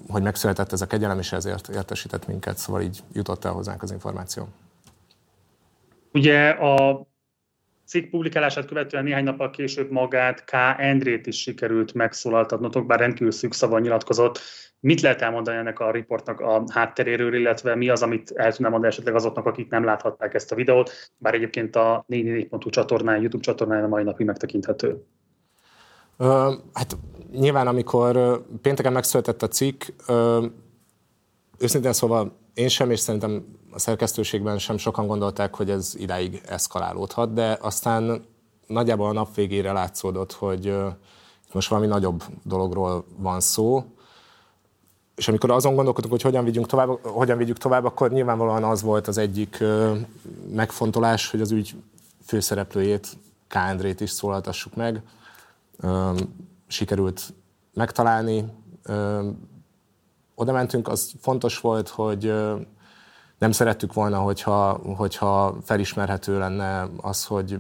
[0.09, 3.91] hogy megszületett ez a kegyelem, és ezért értesített minket, szóval így jutott el hozzánk az
[3.91, 4.47] információ.
[6.13, 7.01] Ugye a
[7.89, 10.51] cikk publikálását követően néhány nappal később magát K.
[10.77, 14.39] Endrét is sikerült megszólaltatnotok, bár rendkívül szűkszavon nyilatkozott.
[14.79, 18.93] Mit lehet elmondani ennek a riportnak a hátteréről, illetve mi az, amit el tudnám mondani
[18.93, 23.83] esetleg azoknak, akik nem láthatták ezt a videót, bár egyébként a 444.hu csatornán, YouTube csatornán
[23.83, 25.03] a mai napig megtekinthető.
[26.17, 26.27] Uh,
[26.73, 26.97] hát
[27.31, 30.45] nyilván, amikor pénteken megszületett a cikk, uh,
[31.59, 37.33] őszintén szóval én sem, és szerintem a szerkesztőségben sem sokan gondolták, hogy ez idáig eszkalálódhat,
[37.33, 38.25] de aztán
[38.67, 40.75] nagyjából a nap végére látszódott, hogy
[41.53, 43.83] most valami nagyobb dologról van szó,
[45.15, 49.07] és amikor azon gondolkodunk, hogy hogyan vigyünk tovább, hogyan vigyük tovább, akkor nyilvánvalóan az volt
[49.07, 49.63] az egyik
[50.53, 51.75] megfontolás, hogy az ügy
[52.25, 53.55] főszereplőjét, K.
[53.55, 55.01] Andrét is szólaltassuk meg.
[56.67, 57.33] Sikerült
[57.73, 58.45] megtalálni.
[60.35, 62.33] Oda mentünk, az fontos volt, hogy
[63.39, 67.59] nem szerettük volna, hogyha, hogyha felismerhető lenne az, hogy,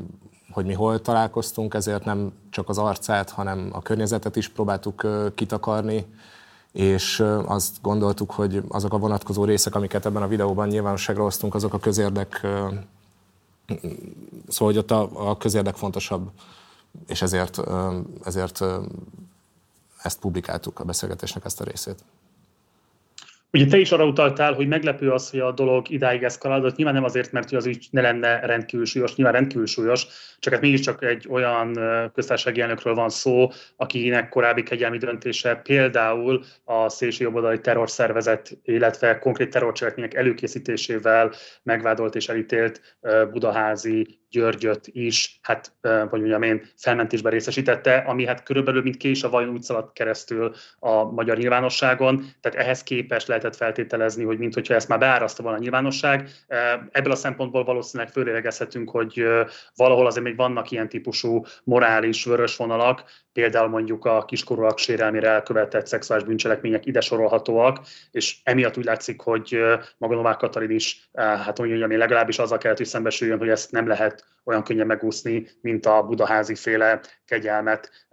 [0.51, 6.05] hogy mi hol találkoztunk, ezért nem csak az arcát, hanem a környezetet is próbáltuk kitakarni,
[6.71, 11.73] és azt gondoltuk, hogy azok a vonatkozó részek, amiket ebben a videóban nyilvánosságra hoztunk, azok
[11.73, 12.39] a közérdek,
[14.47, 16.29] szóval hogy ott a, a közérdek fontosabb,
[17.07, 17.59] és ezért,
[18.23, 18.63] ezért
[20.01, 22.03] ezt publikáltuk a beszélgetésnek ezt a részét.
[23.51, 26.75] Ugye te is arra utaltál, hogy meglepő az, hogy a dolog idáig eszkalálódott.
[26.75, 30.07] Nyilván nem azért, mert az ügy ne lenne rendkívül súlyos, nyilván rendkívül súlyos,
[30.39, 31.73] csak hát mégiscsak egy olyan
[32.13, 39.49] köztársasági elnökről van szó, akinek korábbi kegyelmi döntése például a szélső jobboldali terrorszervezet, illetve konkrét
[39.49, 41.31] terrorcselekmények előkészítésével
[41.63, 42.97] megvádolt és elítélt
[43.31, 49.29] Budaházi Györgyöt is, hát, vagy mondjam én, felmentésben részesítette, ami hát körülbelül mint kés a
[49.29, 54.87] vajon úgy szaladt keresztül a magyar nyilvánosságon, tehát ehhez képest lehetett feltételezni, hogy mintha ezt
[54.87, 56.29] már beáraszta volna a nyilvánosság.
[56.91, 59.23] Ebből a szempontból valószínűleg fölélegezhetünk, hogy
[59.75, 65.87] valahol azért még vannak ilyen típusú morális vörös vonalak, például mondjuk a kiskorúak sérelmére elkövetett
[65.87, 67.79] szexuális bűncselekmények ide sorolhatóak,
[68.11, 69.59] és emiatt úgy látszik, hogy
[69.97, 73.87] maga Novák Katalin is, hát mondjam, én legalábbis azzal kellett, hogy szembesüljön, hogy ezt nem
[73.87, 78.07] lehet olyan könnyen megúszni, mint a budaházi féle kegyelmet.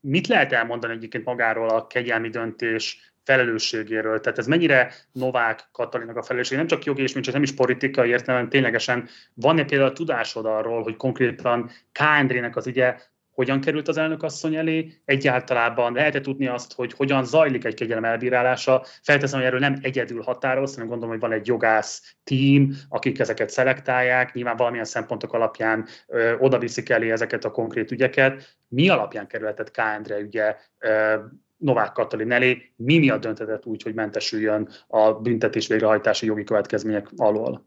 [0.00, 4.20] Mit lehet elmondani egyébként magáról a kegyelmi döntés felelősségéről.
[4.20, 8.08] Tehát ez mennyire Novák Katalinnak a felelősség, nem csak jogi és mint nem is politikai
[8.08, 12.00] értelemben, ténylegesen van-e például tudásod arról, hogy konkrétan K.
[12.00, 12.96] Andrének az ügye
[13.30, 18.04] hogyan került az elnök asszony elé, egyáltalában lehet-e tudni azt, hogy hogyan zajlik egy kegyelem
[18.04, 18.84] elbírálása.
[19.02, 23.50] Felteszem, hogy erről nem egyedül határoz, hanem gondolom, hogy van egy jogász tím, akik ezeket
[23.50, 28.56] szelektálják, nyilván valamilyen szempontok alapján ö, oda viszik elé ezeket a konkrét ügyeket.
[28.68, 29.78] Mi alapján kerülhetett K.
[29.78, 31.14] Endre ügye ö,
[31.58, 37.66] Novák Katalin elé, mi miatt döntetett úgy, hogy mentesüljön a büntetés végrehajtási jogi következmények alól?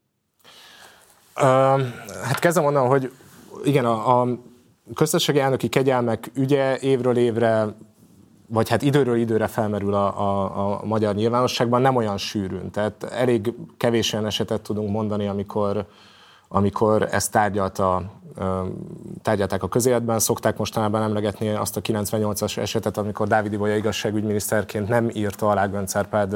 [1.36, 1.44] Uh,
[2.24, 3.12] hát kezdem onnan, hogy
[3.64, 4.28] igen, a, a
[4.94, 7.68] köztársasági elnöki kegyelmek ügye évről évre
[8.54, 12.72] vagy hát időről időre felmerül a, a, a magyar nyilvánosságban, nem olyan sűrűn.
[12.72, 15.86] Tehát elég kevés olyan esetet tudunk mondani, amikor,
[16.54, 18.12] amikor ezt tárgyalta,
[19.22, 20.20] tárgyalták a közéletben.
[20.20, 25.96] Szokták mostanában emlegetni azt a 98-as esetet, amikor Dávid Ibolya igazságügyminiszterként nem írta alá Gönc
[25.96, 26.36] Árpád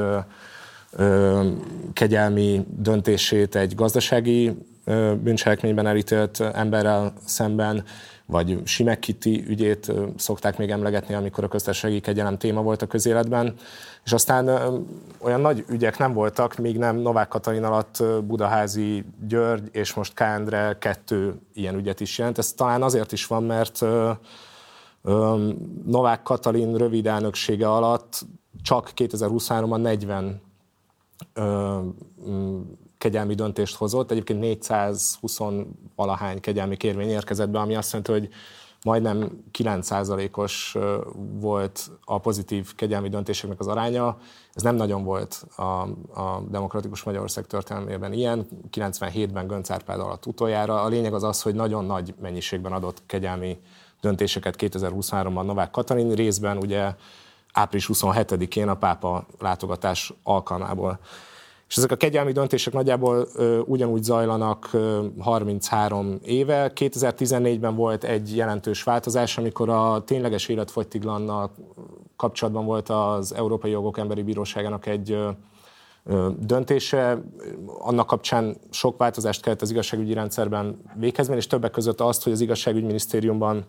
[1.92, 4.58] kegyelmi döntését egy gazdasági
[5.22, 7.84] bűncselekményben elítélt emberrel szemben,
[8.26, 13.54] vagy Simek Kitty ügyét szokták még emlegetni, amikor a köztársasági kegyelem téma volt a közéletben.
[14.04, 14.48] És aztán
[15.18, 20.76] olyan nagy ügyek nem voltak, míg nem Novák Katalin alatt Budaházi György és most Kándre
[20.78, 22.38] kettő ilyen ügyet is jelent.
[22.38, 23.84] Ez talán azért is van, mert
[25.86, 28.26] Novák Katalin rövid elnöksége alatt
[28.62, 30.40] csak 2023-ban 40
[32.98, 34.10] kegyelmi döntést hozott.
[34.10, 35.38] Egyébként 420
[35.94, 38.28] valahány kegyelmi kérvény érkezett be, ami azt jelenti, hogy
[38.84, 40.76] majdnem 9%-os
[41.40, 44.18] volt a pozitív kegyelmi döntéseknek az aránya.
[44.54, 45.62] Ez nem nagyon volt a,
[46.20, 48.46] a demokratikus Magyarország történelmében ilyen.
[48.72, 50.82] 97-ben Gönc Árpád alatt utoljára.
[50.82, 53.58] A lényeg az az, hogy nagyon nagy mennyiségben adott kegyelmi
[54.00, 56.94] döntéseket 2023-ban Novák Katalin részben, ugye
[57.52, 60.98] április 27-én a pápa látogatás alkalmából.
[61.68, 66.72] És ezek a kegyelmi döntések nagyjából ö, ugyanúgy zajlanak ö, 33 éve.
[66.74, 71.50] 2014-ben volt egy jelentős változás, amikor a tényleges életfogytiglannal
[72.16, 75.28] kapcsolatban volt az Európai Jogok Emberi Bíróságának egy ö,
[76.38, 77.22] döntése.
[77.78, 82.40] Annak kapcsán sok változást kellett az igazságügyi rendszerben végezni, és többek között azt, hogy az
[82.40, 83.66] igazságügyminisztériumban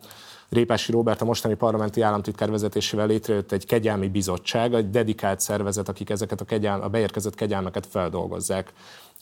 [0.49, 6.09] Répási Róbert a mostani parlamenti államtitkár vezetésével létrejött egy kegyelmi bizottság, egy dedikált szervezet, akik
[6.09, 8.73] ezeket a, kegyelm, a beérkezett kegyelmeket feldolgozzák.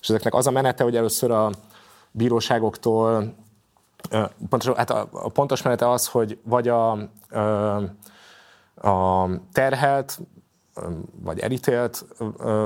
[0.02, 1.50] És ezeknek az a menete, hogy először a
[2.12, 3.36] bíróságoktól,
[4.50, 6.92] pontos, hát a, a pontos menete az, hogy vagy a,
[8.76, 10.20] a terhelt,
[11.22, 12.06] vagy elítélt,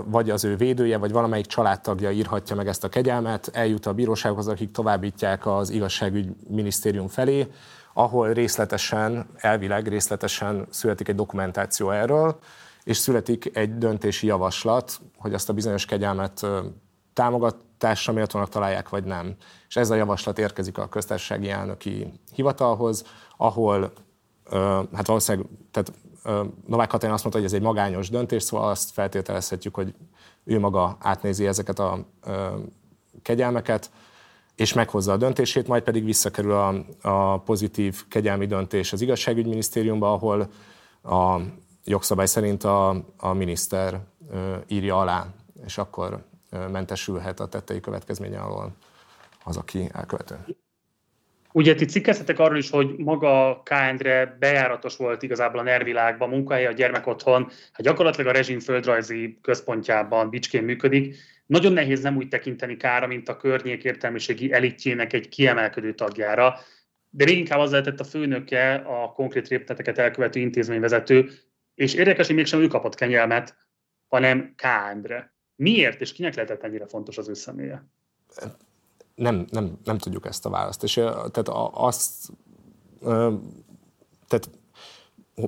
[0.05, 4.47] vagy az ő védője, vagy valamelyik családtagja írhatja meg ezt a kegyelmet, eljut a bírósághoz,
[4.47, 7.47] akik továbbítják az igazságügy minisztérium felé,
[7.93, 12.39] ahol részletesen, elvileg részletesen születik egy dokumentáció erről,
[12.83, 16.45] és születik egy döntési javaslat, hogy azt a bizonyos kegyelmet
[17.13, 19.35] támogatásra méltónak találják, vagy nem.
[19.67, 23.03] És ez a javaslat érkezik a köztársasági elnöki hivatalhoz,
[23.37, 23.91] ahol
[24.93, 25.91] hát valószínűleg, tehát
[26.67, 29.93] Novák Katalin azt mondta, hogy ez egy magányos döntés, szóval azt feltételezhetjük, hogy
[30.43, 32.05] ő maga átnézi ezeket a
[33.21, 33.91] kegyelmeket,
[34.55, 40.49] és meghozza a döntését, majd pedig visszakerül a, a pozitív kegyelmi döntés az igazságügyminisztériumba, ahol
[41.03, 41.39] a
[41.83, 44.01] jogszabály szerint a, a miniszter
[44.67, 45.27] írja alá,
[45.65, 46.23] és akkor
[46.71, 48.75] mentesülhet a tettei következménye alól
[49.43, 50.45] az, aki elkövető.
[51.53, 53.73] Ugye ti cikkeztetek arról is, hogy maga K.
[54.39, 60.63] Bejáratos volt igazából a nervilágban, munkahely, a gyermekotthon, hát gyakorlatilag a rezsim földrajzi központjában Bicskén
[60.63, 61.15] működik.
[61.45, 66.55] Nagyon nehéz nem úgy tekinteni Kára, mint a környék értelmiségi elitjének egy kiemelkedő tagjára,
[67.09, 71.29] de inkább az lehetett a főnöke, a konkrét répteteket elkövető intézményvezető,
[71.75, 73.55] és érdekes, hogy mégsem ő kapott kenyelmet,
[74.07, 74.63] hanem K.
[75.55, 77.85] Miért és kinek lehetett ennyire fontos az ő személye?
[79.19, 80.83] Nem, nem, nem tudjuk ezt a választ.
[80.83, 82.31] És tehát azt,
[84.27, 84.49] tehát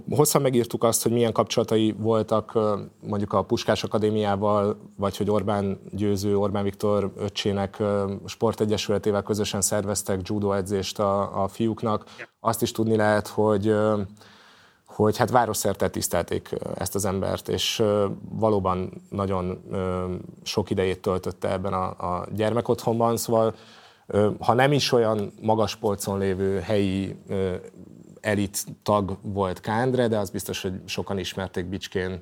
[0.10, 2.60] hosszan megírtuk azt, hogy milyen kapcsolatai voltak
[3.02, 7.84] mondjuk a Puskás Akadémiával, vagy hogy Orbán Győző, Orbán Viktor öccsének
[8.26, 12.06] sportegyesületével közösen szerveztek judo edzést a, a fiúknak.
[12.40, 13.76] Azt is tudni lehet, hogy
[15.04, 17.84] hogy hát városszerte tisztelték ezt az embert, és
[18.30, 19.62] valóban nagyon
[20.44, 23.56] sok idejét töltötte ebben a, a gyermekotthonban, szóval
[24.40, 27.16] ha nem is olyan magas polcon lévő helyi
[28.22, 32.22] elit tag volt Kándre, de az biztos, hogy sokan ismerték Bicskén,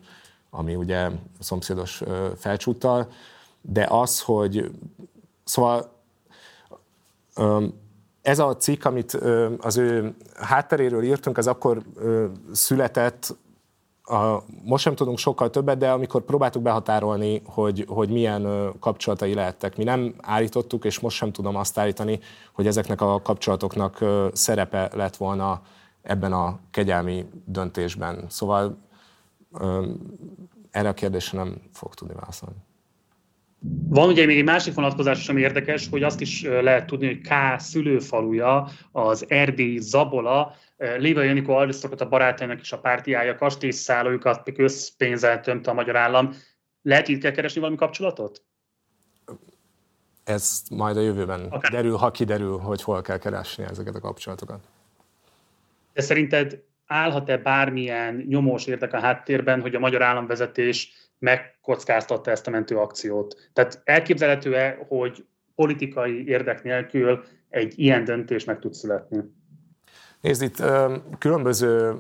[0.49, 2.03] ami ugye szomszédos
[2.35, 3.07] felcsúttal,
[3.61, 4.71] de az, hogy
[5.43, 5.91] szóval
[8.29, 9.13] ez a cikk, amit
[9.59, 11.81] az ő hátteréről írtunk, az akkor
[12.51, 13.35] született,
[14.03, 19.77] a, most sem tudunk sokkal többet, de amikor próbáltuk behatárolni, hogy, hogy milyen kapcsolatai lehettek,
[19.77, 22.19] mi nem állítottuk, és most sem tudom azt állítani,
[22.53, 25.61] hogy ezeknek a kapcsolatoknak szerepe lett volna
[26.01, 28.25] ebben a kegyelmi döntésben.
[28.27, 28.77] Szóval
[30.71, 32.67] erre a kérdésre nem fog tudni válaszolni.
[33.89, 37.59] Van ugye még egy másik vonatkozás, ami érdekes, hogy azt is lehet tudni, hogy K
[37.59, 45.71] szülőfaluja, az Erdély Zabola, Léva Janikó Alvisztokat a barátainak és a pártiája kastélyszállójukat közpénzzel tömte
[45.71, 46.33] a magyar állam.
[46.81, 48.43] Lehet itt kell keresni valami kapcsolatot?
[50.23, 51.69] Ez majd a jövőben okay.
[51.71, 54.59] derül, ha kiderül, hogy hol kell keresni ezeket a kapcsolatokat.
[55.93, 62.49] De szerinted állhat-e bármilyen nyomós érdek a háttérben, hogy a magyar államvezetés megkockáztatta ezt a
[62.49, 63.49] mentőakciót?
[63.53, 69.23] Tehát elképzelhető-e, hogy politikai érdek nélkül egy ilyen döntés meg tud születni?
[70.21, 70.63] Nézd, itt
[71.17, 71.95] különböző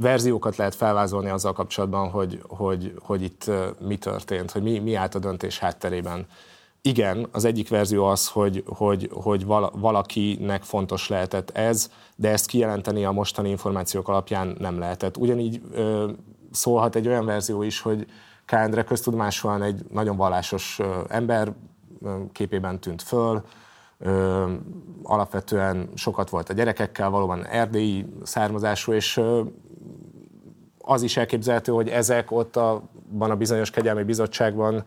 [0.00, 3.50] verziókat lehet felvázolni azzal kapcsolatban, hogy, hogy, hogy itt
[3.86, 6.26] mi történt, hogy mi, mi állt a döntés hátterében.
[6.80, 13.04] Igen, az egyik verzió az, hogy, hogy, hogy valakinek fontos lehetett ez, de ezt kijelenteni
[13.04, 15.16] a mostani információk alapján nem lehetett.
[15.16, 15.60] Ugyanígy
[16.52, 18.06] szólhat egy olyan verzió is, hogy
[18.44, 21.52] Kándre köztudomásúan egy nagyon vallásos ember
[22.32, 23.42] képében tűnt föl,
[23.98, 24.52] ö,
[25.02, 29.42] alapvetően sokat volt a gyerekekkel, valóban erdélyi származású, és ö,
[30.78, 34.84] az is elképzelhető, hogy ezek ott a, van a bizonyos kegyelmi bizottságban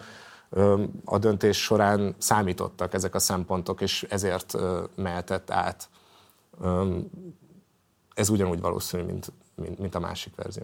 [1.05, 4.55] a döntés során számítottak ezek a szempontok, és ezért
[4.95, 5.89] mehetett át.
[8.13, 10.63] Ez ugyanúgy valószínű, mint, mint, mint a másik verzió.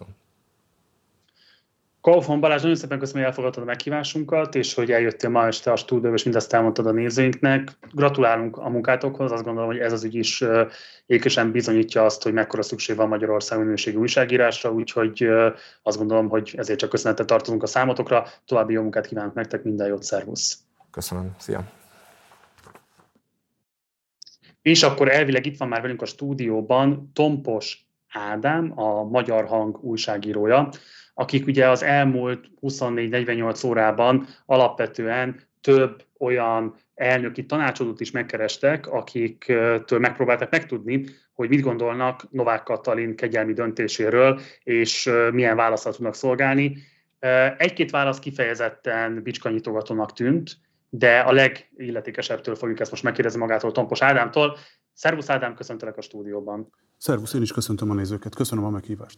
[2.02, 5.76] Kaufmann Balázs, nagyon szépen köszönöm, hogy elfogadtad a meghívásunkat, és hogy eljöttél ma este a
[5.76, 7.78] stúdióba, és mindezt elmondtad a nézőinknek.
[7.92, 10.44] Gratulálunk a munkátokhoz, azt gondolom, hogy ez az ügy is
[11.06, 15.28] ékesen bizonyítja azt, hogy mekkora szükség van Magyarország minőségi újságírásra, úgyhogy
[15.84, 18.28] azt gondolom, hogy ezért csak köszönetet tartozunk a számotokra.
[18.46, 20.58] További jó munkát kívánok nektek, minden jót, szervusz!
[20.92, 21.64] Köszönöm, szia!
[24.62, 30.70] És akkor elvileg itt van már velünk a stúdióban Tompos Ádám, a Magyar Hang újságírója
[31.22, 40.52] akik ugye az elmúlt 24-48 órában alapvetően több olyan elnöki tanácsadót is megkerestek, akiktől megpróbálták
[40.52, 46.78] megtudni, hogy mit gondolnak Novák Katalin kegyelmi döntéséről, és milyen válaszra tudnak szolgálni.
[47.58, 50.58] Egy-két válasz kifejezetten bicskanyitogatónak tűnt,
[50.90, 54.58] de a legilletékesebbtől fogjuk ezt most megkérdezni magától, Tompos Ádámtól.
[54.94, 56.70] Szervusz Ádám, köszöntelek a stúdióban.
[56.98, 58.36] Szervusz, én is köszöntöm a nézőket.
[58.36, 59.18] Köszönöm a meghívást.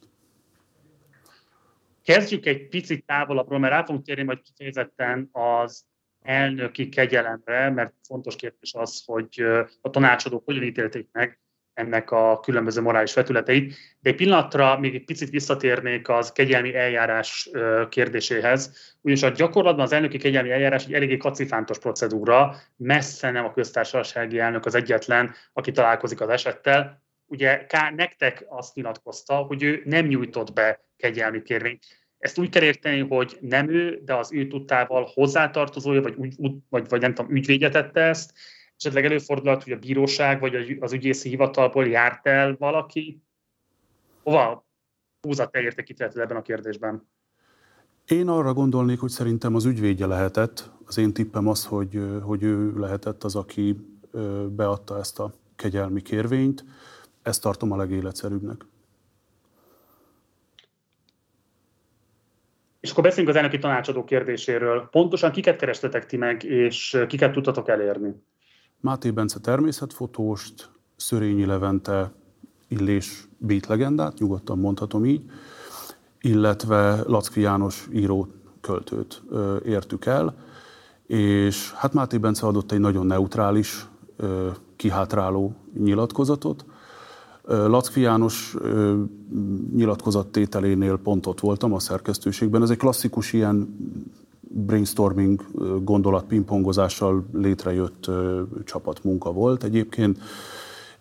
[2.03, 5.85] Kezdjük egy picit távolabbról, mert rá fogunk térni majd kifejezetten az
[6.21, 9.45] elnöki kegyelemre, mert fontos kérdés az, hogy
[9.81, 11.39] a tanácsadók hogyan ítélték meg
[11.73, 13.75] ennek a különböző morális vetületeit.
[13.99, 17.49] De egy pillanatra még egy picit visszatérnék az kegyelmi eljárás
[17.89, 23.53] kérdéséhez, ugyanis a gyakorlatban az elnöki kegyelmi eljárás egy eléggé kacifántos procedúra, messze nem a
[23.53, 27.02] köztársasági elnök az egyetlen, aki találkozik az esettel.
[27.33, 27.95] Ugye K.
[27.95, 31.85] nektek azt nyilatkozta, hogy ő nem nyújtott be kegyelmi kérvényt.
[32.17, 36.15] Ezt úgy kell érteni, hogy nem ő, de az ő tudtával hozzátartozója, vagy,
[36.69, 38.33] vagy, vagy nem tudom, ügyvédje tette ezt,
[38.77, 43.21] esetleg előfordulhat, hogy a bíróság vagy az ügyészi hivatalból járt el valaki?
[44.23, 44.65] Hova
[45.21, 47.09] húzat te értekítetted ebben a kérdésben?
[48.07, 50.71] Én arra gondolnék, hogy szerintem az ügyvédje lehetett.
[50.85, 53.77] Az én tippem az, hogy, hogy ő lehetett az, aki
[54.49, 56.65] beadta ezt a kegyelmi kérvényt.
[57.23, 58.65] Ezt tartom a legéletszerűbbnek.
[62.79, 64.87] És akkor beszéljünk az elnöki tanácsadó kérdéséről.
[64.91, 68.23] Pontosan kiket kerestetek ti meg, és kiket tudtatok elérni?
[68.79, 72.11] Máté Bence természetfotóst, Szörényi Levente
[72.67, 75.31] illés beat legendát, nyugodtan mondhatom így,
[76.21, 78.27] illetve Lackfi János író
[78.61, 80.35] költőt ö, értük el,
[81.07, 83.85] és hát Máté Bence adott egy nagyon neutrális,
[84.17, 86.65] ö, kihátráló nyilatkozatot.
[87.47, 88.55] Lackfi János
[89.75, 92.61] nyilatkozattételénél pont ott voltam a szerkesztőségben.
[92.61, 93.75] Ez egy klasszikus ilyen
[94.39, 95.45] brainstorming
[95.83, 98.09] gondolat pingpongozással létrejött
[98.65, 100.19] csapatmunka volt egyébként,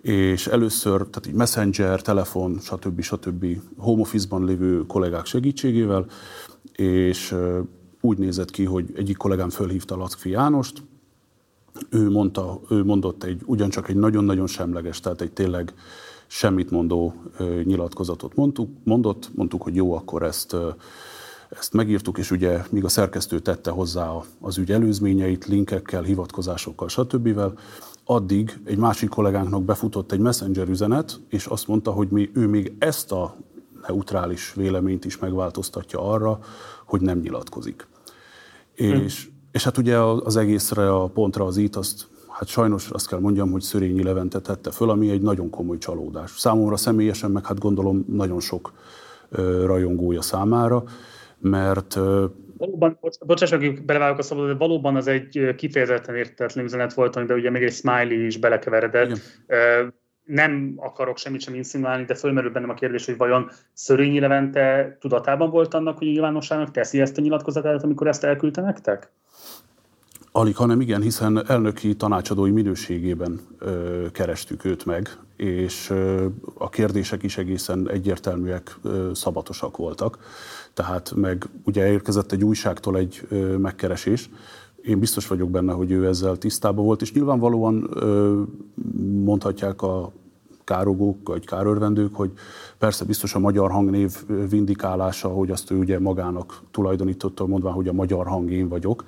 [0.01, 3.01] és először, tehát egy messenger, telefon, stb.
[3.01, 3.47] stb.
[3.77, 6.07] home office-ban lévő kollégák segítségével,
[6.73, 7.35] és
[8.01, 10.83] úgy nézett ki, hogy egyik kollégám fölhívta Lackfi Jánost,
[11.91, 15.73] ő, mondta, ő mondott egy, ugyancsak egy nagyon-nagyon semleges, tehát egy tényleg
[16.35, 17.15] semmit mondó
[17.65, 20.57] nyilatkozatot mondtuk, mondott, mondtuk, hogy jó, akkor ezt
[21.59, 27.41] ezt megírtuk, és ugye míg a szerkesztő tette hozzá az ügy előzményeit, linkekkel, hivatkozásokkal, stb.
[28.05, 32.73] Addig egy másik kollégánknak befutott egy messenger üzenet, és azt mondta, hogy mi, ő még
[32.79, 33.37] ezt a
[33.87, 36.39] neutrális véleményt is megváltoztatja arra,
[36.85, 37.87] hogy nem nyilatkozik.
[38.77, 38.85] Hm.
[38.85, 43.19] És, és hát ugye az egészre, a pontra az itt, azt hát sajnos azt kell
[43.19, 46.31] mondjam, hogy Szörényi Levente tette föl, ami egy nagyon komoly csalódás.
[46.31, 48.73] Számomra személyesen, meg hát gondolom nagyon sok
[49.65, 50.85] rajongója számára,
[51.39, 51.99] mert
[52.57, 57.39] Valóban, bocsáss meg, beleválok a szabadon, de valóban az egy kifejezetten értetlen üzenet volt, amiben
[57.39, 59.07] ugye még egy smiley is belekeveredett.
[59.07, 59.95] Igen.
[60.25, 65.51] Nem akarok semmit sem insinuálni, de fölmerül bennem a kérdés, hogy vajon Szörényi Levente tudatában
[65.51, 69.11] volt annak, hogy a nyilvánosságnak teszi ezt a nyilatkozatát, amikor ezt elküldte nektek?
[70.35, 77.23] Alig, hanem igen, hiszen elnöki tanácsadói minőségében ö, kerestük őt meg, és ö, a kérdések
[77.23, 80.19] is egészen egyértelműek, ö, szabatosak voltak.
[80.75, 84.31] Tehát meg ugye érkezett egy újságtól egy ö, megkeresés,
[84.83, 88.43] én biztos vagyok benne, hogy ő ezzel tisztában volt, és nyilvánvalóan ö,
[89.25, 90.13] mondhatják a
[90.65, 92.33] károgók vagy kárörvendők, hogy
[92.79, 94.17] persze biztos a magyar hangnév
[94.49, 99.05] vindikálása, hogy azt ő ugye magának tulajdonította, mondva, hogy a magyar hang én vagyok,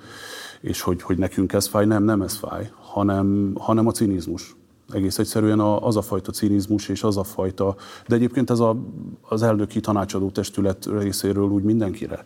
[0.61, 4.55] és hogy, hogy nekünk ez fáj, nem, nem ez fáj, hanem, hanem a cinizmus.
[4.93, 7.75] Egész egyszerűen az a fajta cinizmus és az a fajta,
[8.07, 8.77] de egyébként ez a,
[9.21, 12.23] az elnöki tanácsadó testület részéről úgy mindenkire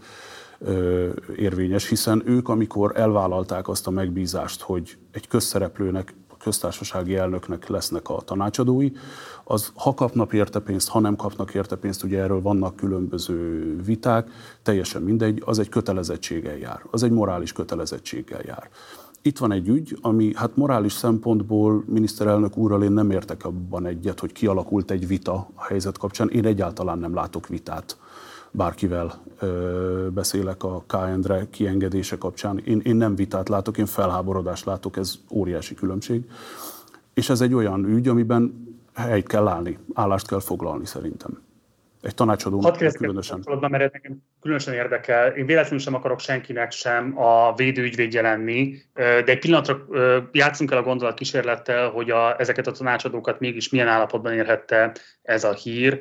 [1.35, 8.21] érvényes, hiszen ők, amikor elvállalták azt a megbízást, hogy egy közszereplőnek köztársasági elnöknek lesznek a
[8.21, 8.91] tanácsadói,
[9.43, 14.29] az ha kapnak érte pénzt, ha nem kapnak érte pénzt, ugye erről vannak különböző viták,
[14.63, 18.69] teljesen mindegy, az egy kötelezettséggel jár, az egy morális kötelezettséggel jár.
[19.21, 24.19] Itt van egy ügy, ami hát morális szempontból miniszterelnök úrral én nem értek abban egyet,
[24.19, 26.29] hogy kialakult egy vita a helyzet kapcsán.
[26.29, 27.97] Én egyáltalán nem látok vitát
[28.51, 30.93] bárkivel ö, beszélek a K.
[30.93, 32.57] Endre kiengedése kapcsán.
[32.57, 36.29] Én, én nem vitát látok, én felháborodást látok, ez óriási különbség.
[37.13, 41.41] És ez egy olyan ügy, amiben helyt kell állni, állást kell foglalni szerintem.
[42.01, 43.43] Egy tanácsadónak különösen.
[43.59, 45.27] Mert nekem különösen érdekel.
[45.27, 49.85] Én véletlenül sem akarok senkinek sem a védőügyvédje lenni, de egy pillanatra
[50.31, 54.91] játszunk el a gondolat kísérlettel, hogy a, ezeket a tanácsadókat mégis milyen állapotban érhette
[55.23, 55.99] ez a hír.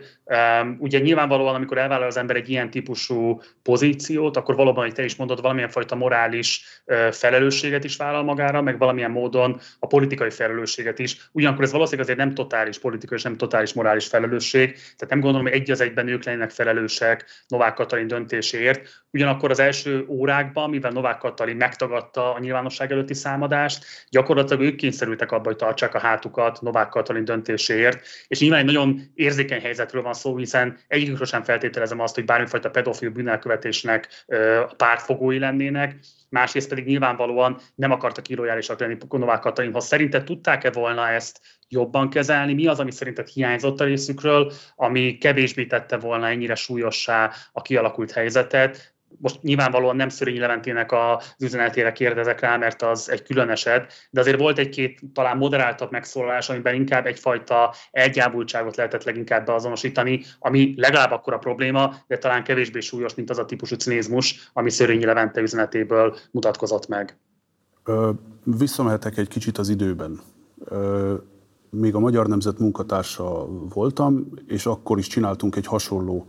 [0.78, 5.16] Ugye nyilvánvalóan, amikor elvállal az ember egy ilyen típusú pozíciót, akkor valóban, hogy te is
[5.16, 11.28] mondod, valamilyen fajta morális felelősséget is vállal magára, meg valamilyen módon a politikai felelősséget is.
[11.32, 14.72] Ugyanakkor ez valószínűleg azért nem totális politikai és nem totális morális felelősség.
[14.72, 18.89] Tehát nem gondolom, hogy egy az egyben ők lennének felelősek Novák Katalin döntéséért.
[19.11, 25.33] Ugyanakkor az első órákban, mivel Novák Katalin megtagadta a nyilvánosság előtti számadást, gyakorlatilag ők kényszerültek
[25.33, 28.07] abba, hogy tartsák a hátukat Novák Katalin döntéséért.
[28.27, 32.71] És nyilván egy nagyon érzékeny helyzetről van szó, hiszen egyikről sem feltételezem azt, hogy bármifajta
[32.71, 34.25] pedofil bűnelkövetésnek
[34.69, 35.97] a pártfogói lennének,
[36.29, 39.87] másrészt pedig nyilvánvalóan nem akartak illojálisak lenni Novák Katalinhoz.
[39.87, 42.55] Szerinted tudták-e volna ezt jobban kezelni?
[42.55, 48.13] Mi az, ami szerinted hiányzott a részükről, ami kevésbé tette volna ennyire súlyossá a kialakult
[48.13, 48.97] helyzetet?
[49.21, 54.21] Most nyilvánvalóan nem Szörényi Leventének az üzenetére kérdezek rá, mert az egy külön eset, de
[54.21, 61.11] azért volt egy-két talán moderáltabb megszólalás, amiben inkább egyfajta elgyábultságot lehetett leginkább beazonosítani, ami legalább
[61.11, 65.41] akkor a probléma, de talán kevésbé súlyos, mint az a típusú cinizmus, ami Szörényi Levente
[65.41, 67.19] üzenetéből mutatkozott meg.
[67.85, 68.11] Ö,
[68.45, 70.21] visszamehetek egy kicsit az időben.
[70.65, 71.15] Ö,
[71.71, 76.27] még a Magyar Nemzet munkatársa voltam, és akkor is csináltunk egy hasonló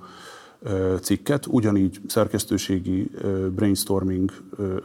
[1.02, 3.12] cikket, ugyanígy szerkesztőségi
[3.56, 4.32] brainstorming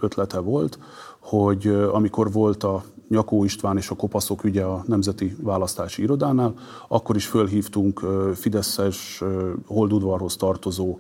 [0.01, 0.79] ötlete volt,
[1.19, 6.55] hogy amikor volt a Nyakó István és a kopaszok ügye a Nemzeti Választási Irodánál,
[6.89, 8.01] akkor is fölhívtunk
[8.35, 9.23] Fideszes
[9.67, 10.99] holdudvarhoz tartozó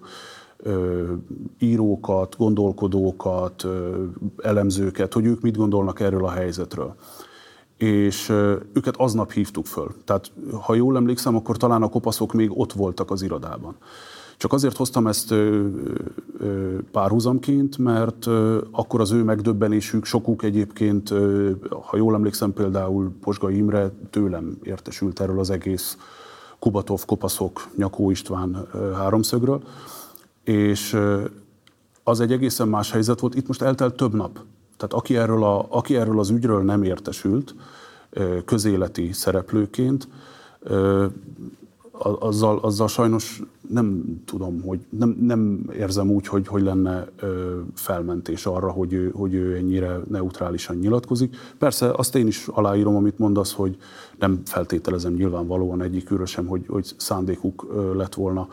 [1.58, 3.66] írókat, gondolkodókat,
[4.42, 6.94] elemzőket, hogy ők mit gondolnak erről a helyzetről.
[7.76, 8.28] És
[8.72, 9.94] őket aznap hívtuk föl.
[10.04, 13.76] Tehát, ha jól emlékszem, akkor talán a kopaszok még ott voltak az irodában.
[14.36, 15.34] Csak azért hoztam ezt
[16.90, 18.26] párhuzamként, mert
[18.70, 21.12] akkor az ő megdöbbenésük, sokuk egyébként,
[21.70, 25.96] ha jól emlékszem, például Posga Imre tőlem értesült erről az egész
[26.58, 29.62] Kubatov, Kopaszok, Nyakó István háromszögről,
[30.44, 30.96] és
[32.02, 33.34] az egy egészen más helyzet volt.
[33.34, 34.32] Itt most eltelt több nap.
[34.76, 37.54] Tehát aki erről, a, aki erről az ügyről nem értesült,
[38.44, 40.08] közéleti szereplőként,
[41.98, 48.46] azzal, azzal sajnos nem tudom, hogy nem, nem érzem úgy, hogy, hogy lenne ö, felmentés
[48.46, 51.36] arra, hogy ő, hogy ő ennyire neutrálisan nyilatkozik.
[51.58, 53.76] Persze azt én is aláírom, amit mondasz, hogy
[54.18, 57.66] nem feltételezem nyilvánvalóan egyikőről sem, hogy, hogy szándékuk
[57.96, 58.48] lett volna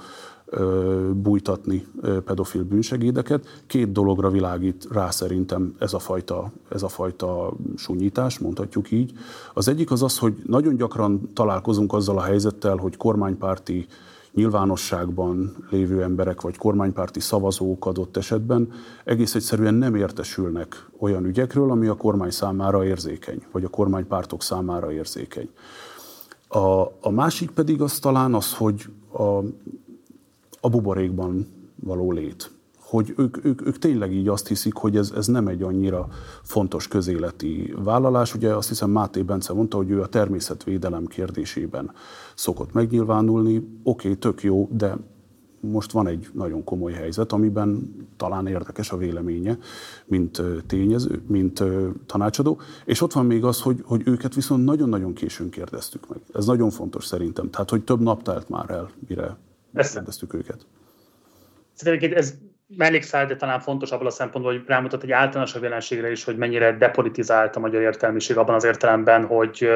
[1.13, 1.85] bújtatni
[2.25, 3.63] pedofil bűnsegédeket.
[3.67, 9.11] Két dologra világít rá szerintem ez a fajta, ez a fajta sunyítás, mondhatjuk így.
[9.53, 13.85] Az egyik az az, hogy nagyon gyakran találkozunk azzal a helyzettel, hogy kormánypárti
[14.33, 18.71] nyilvánosságban lévő emberek, vagy kormánypárti szavazók adott esetben
[19.03, 24.91] egész egyszerűen nem értesülnek olyan ügyekről, ami a kormány számára érzékeny, vagy a kormánypártok számára
[24.91, 25.49] érzékeny.
[26.47, 29.39] A, a másik pedig az talán az, hogy a
[30.61, 32.51] a buborékban való lét.
[32.79, 36.07] Hogy ők, ők, ők tényleg így azt hiszik, hogy ez, ez nem egy annyira
[36.41, 38.35] fontos közéleti vállalás.
[38.35, 41.91] Ugye azt hiszem Máté Bence mondta, hogy ő a természetvédelem kérdésében
[42.35, 43.55] szokott megnyilvánulni.
[43.57, 44.97] Oké, okay, tök jó, de
[45.59, 49.57] most van egy nagyon komoly helyzet, amiben talán érdekes a véleménye,
[50.05, 51.63] mint tényező, mint
[52.05, 52.59] tanácsadó.
[52.85, 56.19] És ott van még az, hogy, hogy őket viszont nagyon-nagyon későn kérdeztük meg.
[56.33, 57.49] Ez nagyon fontos szerintem.
[57.49, 59.37] Tehát, hogy több nap telt már el, mire
[59.73, 60.65] kérdeztük őket.
[61.73, 62.37] Szerintem ez
[62.77, 66.77] mellékszál, de talán fontos abban a szempontból, hogy rámutat egy általánosabb jelenségre is, hogy mennyire
[66.77, 69.69] depolitizált a magyar értelmiség abban az értelemben, hogy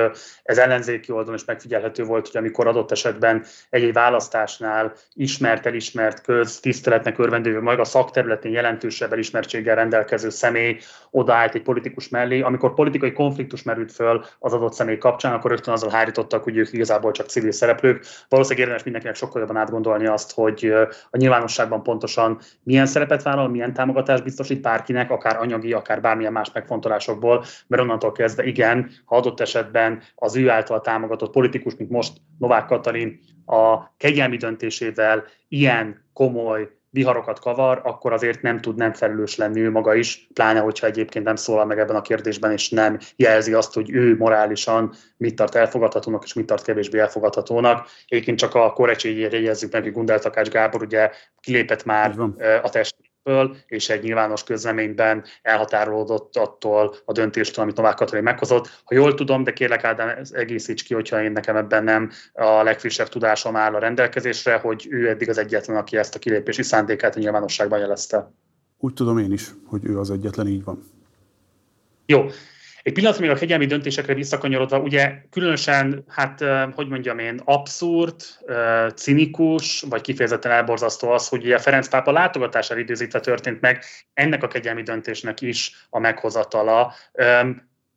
[0.43, 6.59] ez ellenzéki oldalon is megfigyelhető volt, hogy amikor adott esetben egy-egy választásnál ismert, elismert köz,
[6.59, 10.77] tiszteletnek örvendő, majd a szakterületén jelentősebb elismertséggel rendelkező személy
[11.11, 15.73] odaállt egy politikus mellé, amikor politikai konfliktus merült föl az adott személy kapcsán, akkor rögtön
[15.73, 18.05] azzal hárítottak, hogy ők igazából csak civil szereplők.
[18.29, 20.73] Valószínűleg érdemes mindenkinek sokkal jobban átgondolni azt, hogy
[21.11, 26.31] a nyilvánosságban pontosan milyen milyen szerepet vállal, milyen támogatást biztosít bárkinek, akár anyagi, akár bármilyen
[26.31, 31.89] más megfontolásokból, mert onnantól kezdve igen, ha adott esetben az ő által támogatott politikus, mint
[31.89, 38.93] most Novák Katalin a kegyelmi döntésével ilyen komoly viharokat kavar, akkor azért nem tud nem
[38.93, 42.69] felelős lenni ő maga is, pláne, hogyha egyébként nem szólal meg ebben a kérdésben, és
[42.69, 47.87] nem jelzi azt, hogy ő morálisan mit tart elfogadhatónak, és mit tart kevésbé elfogadhatónak.
[48.07, 52.15] Egyébként csak a korrecséjét jegyezzük meg, hogy Gundel Takács Gábor ugye kilépett már
[52.63, 52.95] a test
[53.25, 58.81] föl, és egy nyilvános közleményben elhatárolódott attól a döntéstől, amit Novák Katalin meghozott.
[58.83, 63.07] Ha jól tudom, de kérlek Ádám, egészíts ki, hogyha én nekem ebben nem a legfrissebb
[63.07, 67.19] tudásom áll a rendelkezésre, hogy ő eddig az egyetlen, aki ezt a kilépési szándékát a
[67.19, 68.31] nyilvánosságban jelezte.
[68.77, 70.83] Úgy tudom én is, hogy ő az egyetlen, így van.
[72.05, 72.25] Jó,
[72.85, 78.15] egy pillanat még a kegyelmi döntésekre visszakanyarodva, ugye különösen, hát hogy mondjam én, abszurd,
[78.95, 83.83] cinikus, vagy kifejezetten elborzasztó az, hogy ugye Ferenc pápa látogatására időzítve történt meg
[84.13, 86.93] ennek a kegyelmi döntésnek is a meghozatala.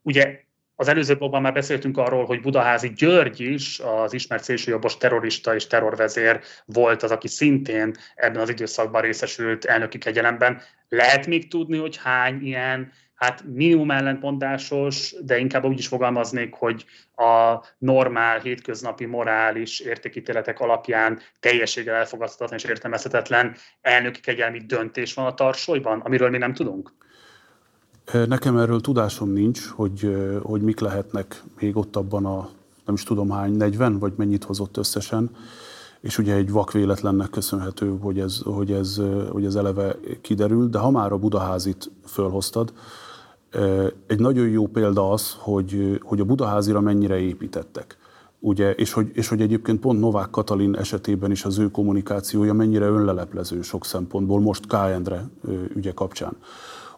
[0.03, 0.41] Ugye
[0.74, 5.66] az előző blogban már beszéltünk arról, hogy Budaházi György is, az ismert szélsőjobbos terrorista és
[5.66, 10.61] terrorvezér volt az, aki szintén ebben az időszakban részesült elnöki kegyelemben.
[10.89, 16.85] Lehet még tudni, hogy hány ilyen hát minimum ellentmondásos, de inkább úgy is fogalmaznék, hogy
[17.16, 25.35] a normál, hétköznapi, morális értékítéletek alapján teljességgel elfogadhatatlan és értelmezhetetlen elnöki kegyelmi döntés van a
[25.35, 26.93] tarsolyban, amiről mi nem tudunk?
[28.27, 32.49] Nekem erről tudásom nincs, hogy, hogy mik lehetnek még ott abban a,
[32.85, 35.31] nem is tudom hány, 40, vagy mennyit hozott összesen
[36.01, 39.01] és ugye egy vakvéletlennek köszönhető, hogy ez, hogy, ez,
[39.31, 42.73] hogy ez eleve kiderült, de ha már a Budaházit fölhoztad,
[44.07, 47.96] egy nagyon jó példa az, hogy, hogy a Budaházira mennyire építettek.
[48.40, 52.86] Ugye, és, hogy, és hogy egyébként pont Novák Katalin esetében is az ő kommunikációja mennyire
[52.86, 54.72] önleleplező sok szempontból, most K.
[54.72, 55.28] Endre
[55.74, 56.36] ügye kapcsán.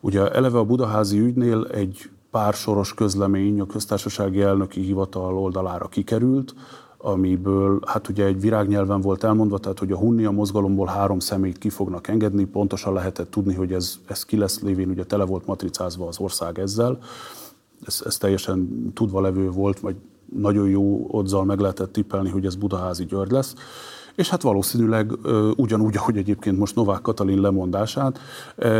[0.01, 6.55] Ugye eleve a Budaházi ügynél egy pár soros közlemény a köztársasági elnöki hivatal oldalára kikerült,
[7.03, 11.69] amiből hát ugye egy virágnyelven volt elmondva, tehát hogy a Hunnia mozgalomból három személyt ki
[11.69, 16.07] fognak engedni, pontosan lehetett tudni, hogy ez, ez ki lesz lévén, ugye tele volt matricázva
[16.07, 16.99] az ország ezzel,
[17.87, 19.97] ez, ez teljesen tudva levő volt, vagy
[20.37, 23.55] nagyon jó odzal meg lehetett tippelni, hogy ez Budaházi György lesz.
[24.15, 25.13] És hát valószínűleg
[25.57, 28.19] ugyanúgy, ahogy egyébként most Novák Katalin lemondását,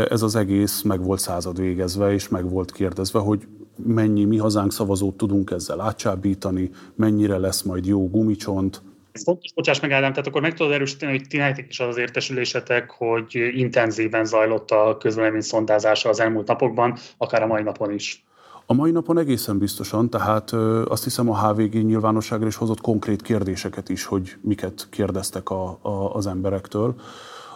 [0.09, 3.47] ez az egész meg volt század végezve, és meg volt kérdezve, hogy
[3.85, 9.79] mennyi mi hazánk szavazót tudunk ezzel átcsábítani, mennyire lesz majd jó gumicsont, ez fontos, bocsáss
[9.79, 13.51] meg Ádám, tehát akkor meg tudod erősíteni, hogy ti nektek is az, az értesülésetek, hogy
[13.53, 18.25] intenzíven zajlott a közvélemény szondázása az elmúlt napokban, akár a mai napon is.
[18.65, 23.21] A mai napon egészen biztosan, tehát ö, azt hiszem a HVG nyilvánosságra is hozott konkrét
[23.21, 26.95] kérdéseket is, hogy miket kérdeztek a, a, az emberektől,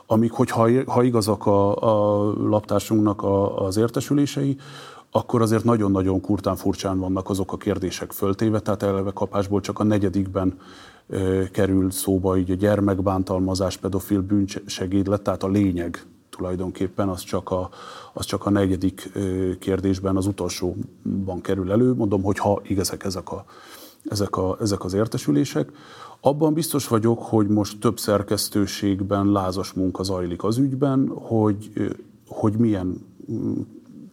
[0.06, 4.58] amik, hogyha ha igazak a, a laptársunknak a, az értesülései,
[5.16, 9.84] akkor azért nagyon-nagyon kurtán furcsán vannak azok a kérdések föltéve, tehát eleve kapásból csak a
[9.84, 10.60] negyedikben
[11.08, 17.70] ö, került szóba így a gyermekbántalmazás, pedofil bűnsegédlet, tehát a lényeg tulajdonképpen az csak a,
[18.14, 19.12] az csak a negyedik
[19.60, 21.94] kérdésben, az utolsóban kerül elő.
[21.94, 23.46] Mondom, hogy ha igazak ezek, a,
[24.10, 25.72] ezek, a, ezek az értesülések.
[26.20, 31.72] Abban biztos vagyok, hogy most több szerkesztőségben lázas munka zajlik az ügyben, hogy,
[32.28, 33.06] hogy milyen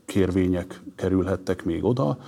[0.05, 2.19] kérvények kerülhettek még oda.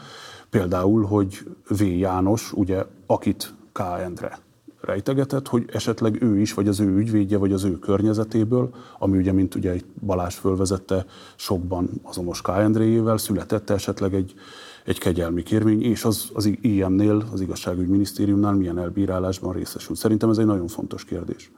[0.51, 1.83] Például, hogy V.
[1.83, 3.81] János, ugye, akit K.
[4.03, 4.39] Endre
[4.85, 9.33] rejtegetett, hogy esetleg ő is, vagy az ő ügyvédje, vagy az ő környezetéből, ami ugye,
[9.33, 11.07] mint ugye Balázs fölvezette,
[11.37, 12.49] sokban azonos K.
[12.49, 14.35] Endréjével született esetleg egy,
[14.85, 19.99] egy kegyelmi kérvény, és az, az ilyen-nél, az igazságügyminisztériumnál milyen elbírálásban részesült.
[19.99, 21.51] Szerintem ez egy nagyon fontos kérdés.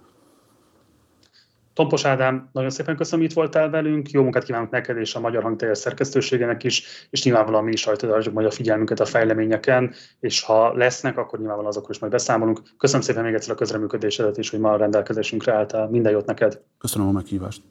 [1.76, 5.42] Tompos Ádám, nagyon szépen köszönöm, itt voltál velünk, jó munkát kívánok neked és a Magyar
[5.42, 10.42] Hangteljes szerkesztőségének is, és nyilvánvalóan mi is rajta tartjuk majd a figyelmünket a fejleményeken, és
[10.42, 12.60] ha lesznek, akkor nyilvánvalóan azokról is majd beszámolunk.
[12.78, 15.88] Köszönöm szépen még egyszer a közreműködésedet is, hogy ma a rendelkezésünkre álltál.
[15.88, 16.60] Minden jót neked!
[16.78, 17.62] Köszönöm a meghívást!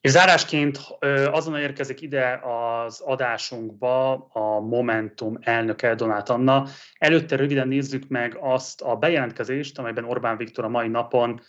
[0.00, 0.78] És zárásként
[1.30, 6.66] azon érkezik ide az adásunkba a Momentum elnöke Donát Anna.
[6.98, 11.40] Előtte röviden nézzük meg azt a bejelentkezést, amelyben Orbán Viktor a mai napon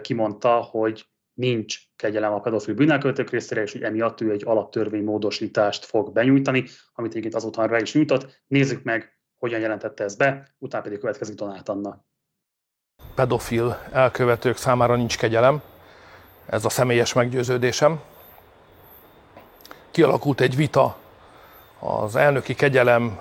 [0.00, 6.12] kimondta, hogy nincs kegyelem a pedofil bűnelkövetők részére, és hogy emiatt ő egy alaptörvénymódosítást fog
[6.12, 8.42] benyújtani, amit egyébként azóta már be is nyújtott.
[8.46, 12.04] Nézzük meg, hogyan jelentette ezt be, utána pedig következik Donát Anna.
[13.14, 15.62] Pedofil elkövetők számára nincs kegyelem,
[16.50, 18.00] ez a személyes meggyőződésem.
[19.90, 20.96] Kialakult egy vita
[21.78, 23.20] az elnöki kegyelem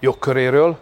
[0.00, 0.78] jogköréről,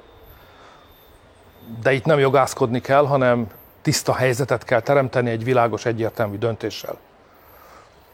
[1.82, 3.50] de itt nem jogászkodni kell, hanem
[3.82, 6.96] tiszta helyzetet kell teremteni egy világos, egyértelmű döntéssel.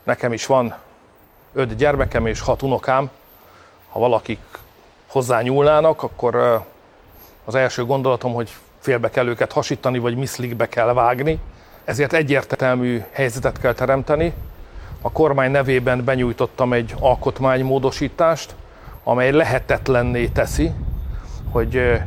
[0.02, 0.74] Nekem is van
[1.52, 3.10] öt gyermekem és hat unokám.
[3.88, 4.40] Ha valakik
[5.06, 6.64] hozzányúlnának, akkor
[7.44, 11.40] az első gondolatom, hogy félbe kell őket hasítani, vagy miszlikbe kell vágni,
[11.90, 14.32] ezért egyértelmű helyzetet kell teremteni.
[15.02, 18.54] A kormány nevében benyújtottam egy alkotmánymódosítást,
[19.04, 20.72] amely lehetetlenné teszi,
[21.50, 22.00] hogy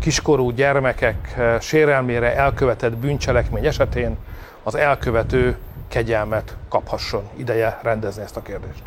[0.00, 4.16] kiskorú gyermekek sérelmére elkövetett bűncselekmény esetén
[4.62, 7.28] az elkövető kegyelmet kaphasson.
[7.36, 8.82] Ideje rendezni ezt a kérdést.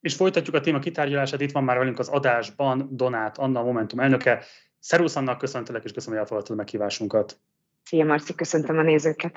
[0.00, 1.40] És folytatjuk a téma kitárgyalását.
[1.40, 4.44] Itt van már velünk az adásban Donát Anna, Momentum elnöke.
[4.84, 7.38] Szerusz Anna, köszöntelek, és köszönöm, hogy elfogadtad a meghívásunkat.
[7.84, 9.32] Szia Marci, köszöntöm a nézőket.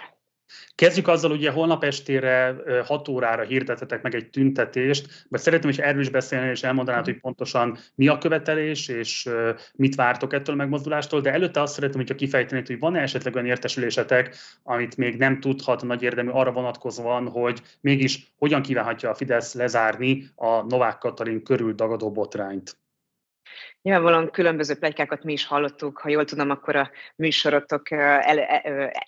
[0.76, 6.02] Kezdjük azzal, ugye holnap estére 6 órára hirdetetek meg egy tüntetést, mert szeretném, hogy erről
[6.02, 9.30] is beszélni, és elmondanád, hogy pontosan mi a követelés, és
[9.74, 13.48] mit vártok ettől a megmozdulástól, de előtte azt szeretném, hogyha kifejtenéd, hogy van-e esetleg olyan
[13.48, 19.54] értesülésetek, amit még nem tudhat nagy érdemű arra vonatkozóan, hogy mégis hogyan kívánhatja a Fidesz
[19.54, 22.78] lezárni a Novák Katalin körül dagadó botrányt.
[23.86, 27.92] Nyilvánvalóan különböző plegykákat mi is hallottuk, ha jól tudom, akkor a műsorotok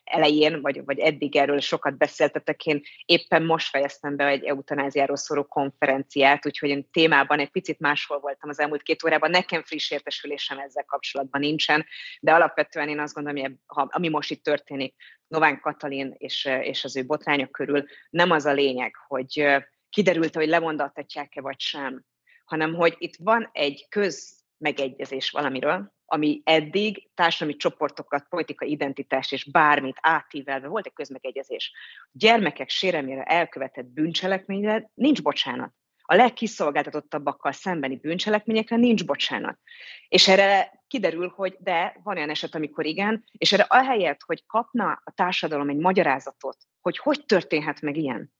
[0.03, 2.65] elején, vagy, vagy eddig erről sokat beszéltetek.
[2.65, 8.19] Én éppen most fejeztem be egy eutanáziáról szóló konferenciát, úgyhogy én témában egy picit máshol
[8.19, 9.29] voltam az elmúlt két órában.
[9.29, 11.85] Nekem friss értesülésem ezzel kapcsolatban nincsen,
[12.19, 14.95] de alapvetően én azt gondolom, hogy ami most itt történik,
[15.27, 19.45] Nován Katalin és, és az ő botrányok körül, nem az a lényeg, hogy
[19.89, 22.05] kiderült, hogy lemondathatják-e vagy sem,
[22.45, 29.43] hanem hogy itt van egy köz megegyezés valamiről, ami eddig társadalmi csoportokat, politikai identitást és
[29.51, 31.73] bármit átívelve volt egy közmegegyezés.
[32.11, 35.73] Gyermekek sérelmére elkövetett bűncselekményre nincs bocsánat.
[36.09, 39.59] A legkiszolgáltatottabbakkal szembeni bűncselekményekre nincs bocsánat.
[40.07, 45.01] És erre kiderül, hogy de, van olyan eset, amikor igen, és erre ahelyett, hogy kapna
[45.03, 48.35] a társadalom egy magyarázatot, hogy hogy történhet meg ilyen,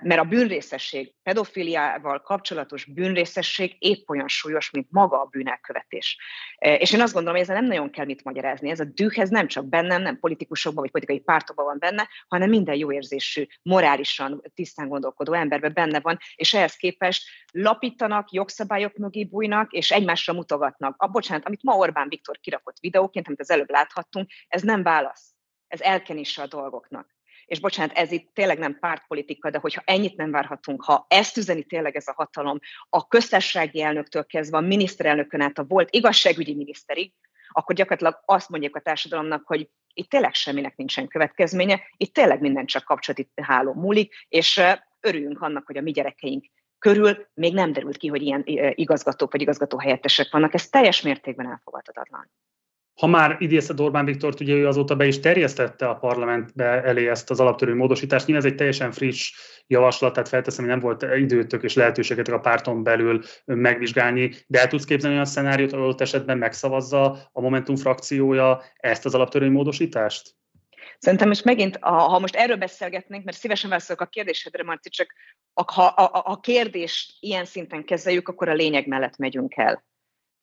[0.00, 6.18] mert a bűnrészesség, pedofiliával kapcsolatos bűnrészesség épp olyan súlyos, mint maga a bűnelkövetés.
[6.58, 8.70] És én azt gondolom, hogy ezzel nem nagyon kell mit magyarázni.
[8.70, 12.48] Ez a düh, ez nem csak bennem, nem politikusokban vagy politikai pártokban van benne, hanem
[12.48, 19.24] minden jó érzésű, morálisan tisztán gondolkodó emberben benne van, és ehhez képest lapítanak, jogszabályok mögé
[19.24, 20.94] bújnak, és egymásra mutogatnak.
[21.02, 25.34] A bocsánat, amit ma Orbán Viktor kirakott videóként, amit az előbb láthattunk, ez nem válasz.
[25.68, 27.13] Ez elkenése a dolgoknak
[27.46, 31.64] és bocsánat, ez itt tényleg nem pártpolitika, de hogyha ennyit nem várhatunk, ha ezt üzeni
[31.64, 37.12] tényleg ez a hatalom, a köztársasági elnöktől kezdve a miniszterelnökön át a volt igazságügyi miniszterig,
[37.48, 42.66] akkor gyakorlatilag azt mondják a társadalomnak, hogy itt tényleg semminek nincsen következménye, itt tényleg minden
[42.66, 44.60] csak kapcsolati háló múlik, és
[45.00, 46.44] örüljünk annak, hogy a mi gyerekeink
[46.78, 48.42] körül még nem derült ki, hogy ilyen
[48.74, 50.54] igazgatók vagy igazgató helyettesek vannak.
[50.54, 52.30] Ez teljes mértékben elfogadhatatlan.
[52.94, 57.30] Ha már idézted Orbán Viktort, ugye ő azóta be is terjesztette a parlamentbe elé ezt
[57.30, 58.26] az alaptörő módosítást.
[58.26, 59.32] Nyilván ez egy teljesen friss
[59.66, 64.66] javaslat, tehát felteszem, hogy nem volt időtök és lehetőségetek a párton belül megvizsgálni, de el
[64.66, 70.36] tudsz képzelni olyan szenáriót, ahol esetben megszavazza a Momentum frakciója ezt az alaptörő módosítást?
[70.98, 75.14] Szerintem most megint, ha most erről beszélgetnénk, mert szívesen válaszolok a kérdésedre, Marci, csak
[75.52, 79.84] ha a, a, a kérdést ilyen szinten kezeljük, akkor a lényeg mellett megyünk el.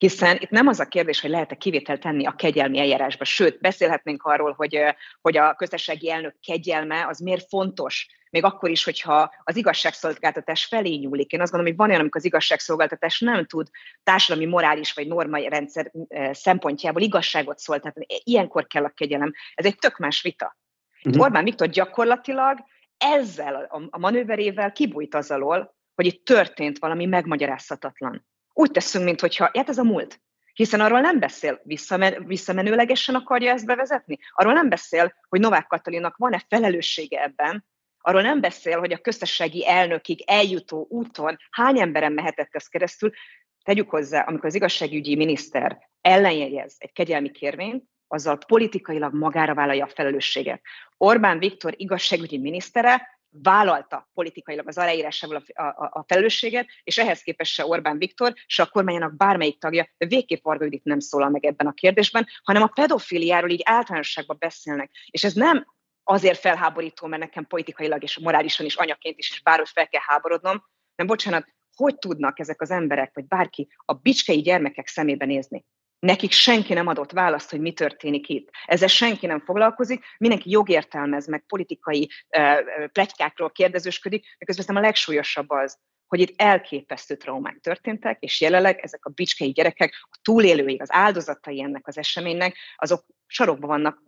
[0.01, 4.23] Hiszen itt nem az a kérdés, hogy lehet-e kivételt tenni a kegyelmi eljárásba, sőt, beszélhetnénk
[4.23, 4.79] arról, hogy,
[5.21, 10.95] hogy a közösségi elnök kegyelme az miért fontos, még akkor is, hogyha az igazságszolgáltatás felé
[10.95, 11.31] nyúlik.
[11.31, 13.67] Én azt gondolom, hogy van olyan, amikor az igazságszolgáltatás nem tud
[14.03, 15.91] társadalmi, morális vagy normai rendszer
[16.31, 18.05] szempontjából igazságot szolgáltatni.
[18.23, 19.33] Ilyenkor kell a kegyelem.
[19.53, 20.57] Ez egy tök más vita.
[21.03, 21.21] Uh-huh.
[21.21, 22.57] Orbán Viktor gyakorlatilag
[22.97, 29.69] ezzel a manőverével kibújt az alól, hogy itt történt valami megmagyarázhatatlan úgy teszünk, mintha, hát
[29.69, 30.21] ez a múlt.
[30.53, 34.17] Hiszen arról nem beszél, visszamen, visszamenőlegesen akarja ezt bevezetni.
[34.31, 37.65] Arról nem beszél, hogy Novák Katalinnak van-e felelőssége ebben,
[38.01, 43.11] arról nem beszél, hogy a köztességi elnökig eljutó úton hány emberen mehetett ez keresztül.
[43.63, 49.91] Tegyük hozzá, amikor az igazságügyi miniszter ellenjegyez egy kegyelmi kérvényt, azzal politikailag magára vállalja a
[49.95, 50.61] felelősséget.
[50.97, 57.53] Orbán Viktor igazságügyi minisztere vállalta politikailag az aláírásával a, a, a felelősséget, és ehhez képest
[57.53, 61.67] se Orbán Viktor, se a kormányának bármelyik tagja, végképp Varga Judit nem szólal meg ebben
[61.67, 64.91] a kérdésben, hanem a pedofiliáról így általánosságban beszélnek.
[65.09, 65.65] És ez nem
[66.03, 70.63] azért felháborító, mert nekem politikailag és morálisan is anyaként is, és bárhogy fel kell háborodnom,
[70.95, 75.65] nem bocsánat, hogy tudnak ezek az emberek, vagy bárki a bicskei gyermekek szemébe nézni?
[76.01, 78.49] Nekik senki nem adott választ, hogy mi történik itt.
[78.65, 85.77] Ezzel senki nem foglalkozik, mindenki jogértelmez, meg politikai uh, pletykákról kérdezősködik, miközben a legsúlyosabb az,
[86.07, 91.61] hogy itt elképesztő traumák történtek, és jelenleg ezek a bicskei gyerekek, a túlélői, az áldozatai
[91.61, 94.03] ennek az eseménynek, azok sarokban vannak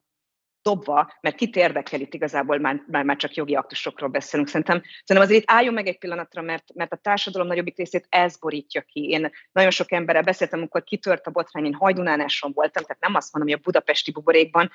[0.64, 4.50] dobva, mert kit érdekel itt igazából, már, már, csak jogi aktusokról beszélünk.
[4.50, 8.38] Szerintem, szerintem azért itt álljon meg egy pillanatra, mert, mert a társadalom nagyobbik részét ez
[8.38, 9.10] borítja ki.
[9.10, 13.34] Én nagyon sok emberrel beszéltem, amikor kitört a botrány, én hajdunánáson voltam, tehát nem azt
[13.34, 14.72] mondom, hogy a budapesti buborékban,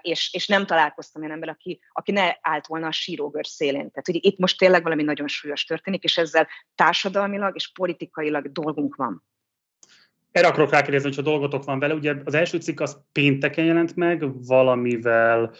[0.00, 3.90] és, és nem találkoztam olyan ember, aki, aki ne állt volna a sírógör szélén.
[3.90, 8.94] Tehát hogy itt most tényleg valami nagyon súlyos történik, és ezzel társadalmilag és politikailag dolgunk
[8.94, 9.24] van
[10.36, 11.94] Erre akarok rákérdezni, a dolgotok van vele.
[11.94, 15.50] Ugye az első cikk az pénteken jelent meg, valamivel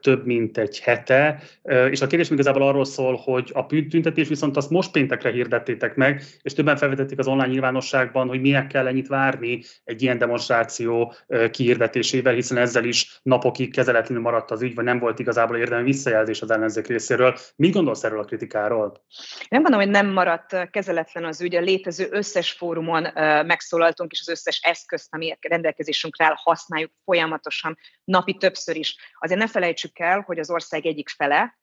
[0.00, 1.42] több mint egy hete,
[1.90, 6.22] és a kérdés igazából arról szól, hogy a tüntetés viszont azt most péntekre hirdettétek meg,
[6.42, 11.14] és többen felvetették az online nyilvánosságban, hogy miért kell ennyit várni egy ilyen demonstráció
[11.50, 16.42] kihirdetésével, hiszen ezzel is napokig kezeletlenül maradt az ügy, vagy nem volt igazából érdemi visszajelzés
[16.42, 17.36] az ellenzék részéről.
[17.56, 19.04] Mit gondolsz erről a kritikáról?
[19.48, 21.56] Nem gondolom, hogy nem maradt kezeletlen az ügy.
[21.56, 23.06] A létező összes fórumon
[23.46, 28.96] megszólaltunk és az összes eszközt, ami rendelkezésünkre áll, használjuk folyamatosan, napi többször is.
[29.18, 31.58] Azért ne felejtsük el, hogy az ország egyik fele,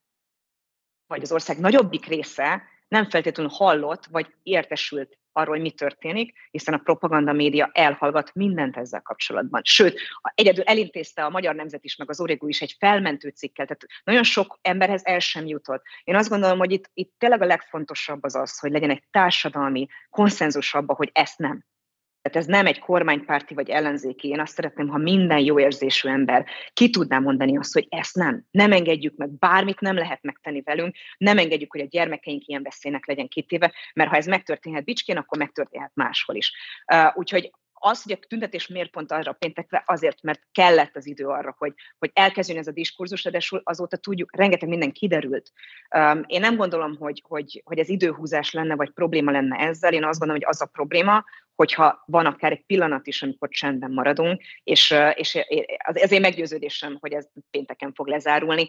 [1.08, 6.74] vagy az ország nagyobbik része nem feltétlenül hallott, vagy értesült arról, hogy mi történik, hiszen
[6.74, 9.62] a propaganda média elhallgat mindent ezzel kapcsolatban.
[9.64, 10.00] Sőt,
[10.36, 14.24] egyedül elintézte a Magyar Nemzet is, meg az Origó is egy felmentő cikkel, tehát nagyon
[14.24, 15.84] sok emberhez el sem jutott.
[16.04, 19.88] Én azt gondolom, hogy itt, itt tényleg a legfontosabb az az, hogy legyen egy társadalmi
[20.10, 21.66] konszenzus abba, hogy ezt nem.
[22.26, 24.28] Tehát ez nem egy kormánypárti vagy ellenzéki.
[24.28, 28.46] Én azt szeretném, ha minden jó érzésű ember ki tudná mondani azt, hogy ezt nem.
[28.52, 33.06] Nem engedjük meg, bármit nem lehet megtenni velünk, nem engedjük, hogy a gyermekeink ilyen veszélynek
[33.06, 36.54] legyen kitéve, mert ha ez megtörténhet Bicskén, akkor megtörténhet máshol is.
[36.94, 41.28] Uh, úgyhogy az, hogy a tüntetés miért pont arra péntekre, azért, mert kellett az idő
[41.28, 45.52] arra, hogy, hogy elkezdjön ez a diskurzus, de azóta tudjuk, rengeteg minden kiderült.
[45.96, 49.94] Um, én nem gondolom, hogy, hogy, hogy ez időhúzás lenne, vagy probléma lenne ezzel.
[49.94, 51.24] Én azt gondolom, hogy az a probléma,
[51.56, 55.40] hogyha van akár egy pillanat is, amikor csendben maradunk, és, és
[56.10, 58.68] én meggyőződésem, hogy ez pénteken fog lezárulni.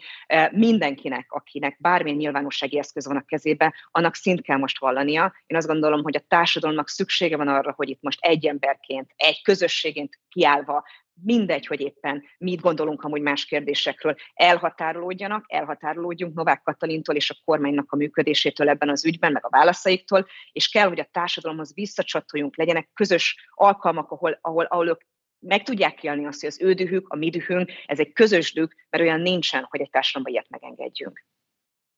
[0.51, 5.33] Mindenkinek, akinek bármilyen nyilvánossági eszköz van a kezébe, annak szint kell most vallania.
[5.45, 9.41] Én azt gondolom, hogy a társadalomnak szüksége van arra, hogy itt most egy emberként, egy
[9.41, 10.83] közösségként kiállva
[11.23, 17.91] mindegy, hogy éppen mit gondolunk amúgy más kérdésekről, elhatárolódjanak, elhatárolódjunk Novák Katalintól és a kormánynak
[17.91, 22.89] a működésétől ebben az ügyben, meg a válaszaiktól, és kell, hogy a társadalomhoz visszacsatoljunk, legyenek
[22.93, 25.01] közös alkalmak, ahol, ahol, ahol ők
[25.39, 28.69] meg tudják élni azt, hogy az ő dühük, a mi dühünk, ez egy közös düh,
[28.89, 31.25] mert olyan nincsen, hogy egy társadalomban ilyet megengedjünk.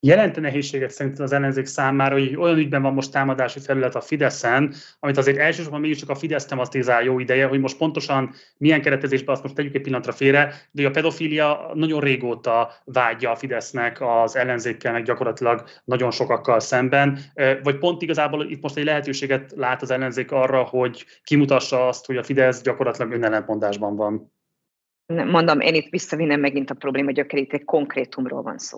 [0.02, 4.74] Jelente nehézséget szerintem az ellenzék számára, hogy olyan ügyben van most támadási felület a Fideszen,
[5.00, 9.44] amit azért elsősorban mégiscsak a Fidesz tematizál jó ideje, hogy most pontosan milyen keretezésben azt
[9.44, 14.92] most tegyük egy pillanatra félre, de a pedofília nagyon régóta vágyja a Fidesznek az ellenzékkel,
[14.92, 17.20] meg gyakorlatilag nagyon sokakkal szemben,
[17.64, 22.18] vagy pont igazából itt most egy lehetőséget lát az ellenzék arra, hogy kimutassa azt, hogy
[22.18, 24.34] a Fidesz gyakorlatilag önellentmondásban van.
[25.06, 28.78] Mondom, én itt visszavinnem megint a probléma gyökerét, egy konkrétumról van szó.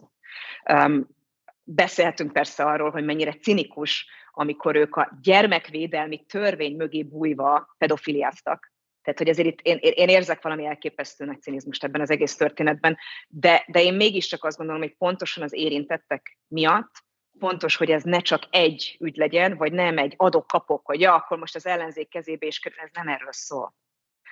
[1.64, 8.72] Beszélhetünk persze arról, hogy mennyire cinikus, amikor ők a gyermekvédelmi törvény mögé bújva pedofiliáztak.
[9.02, 12.98] Tehát, hogy azért itt én, én érzek valami elképesztő nagy cinizmust ebben az egész történetben,
[13.28, 16.92] de, de én mégiscsak azt gondolom, hogy pontosan az érintettek miatt
[17.40, 21.38] fontos, hogy ez ne csak egy ügy legyen, vagy nem egy adok-kapok, hogy ja, akkor
[21.38, 23.76] most az ellenzék kezébe is kerül, ez nem erről szól.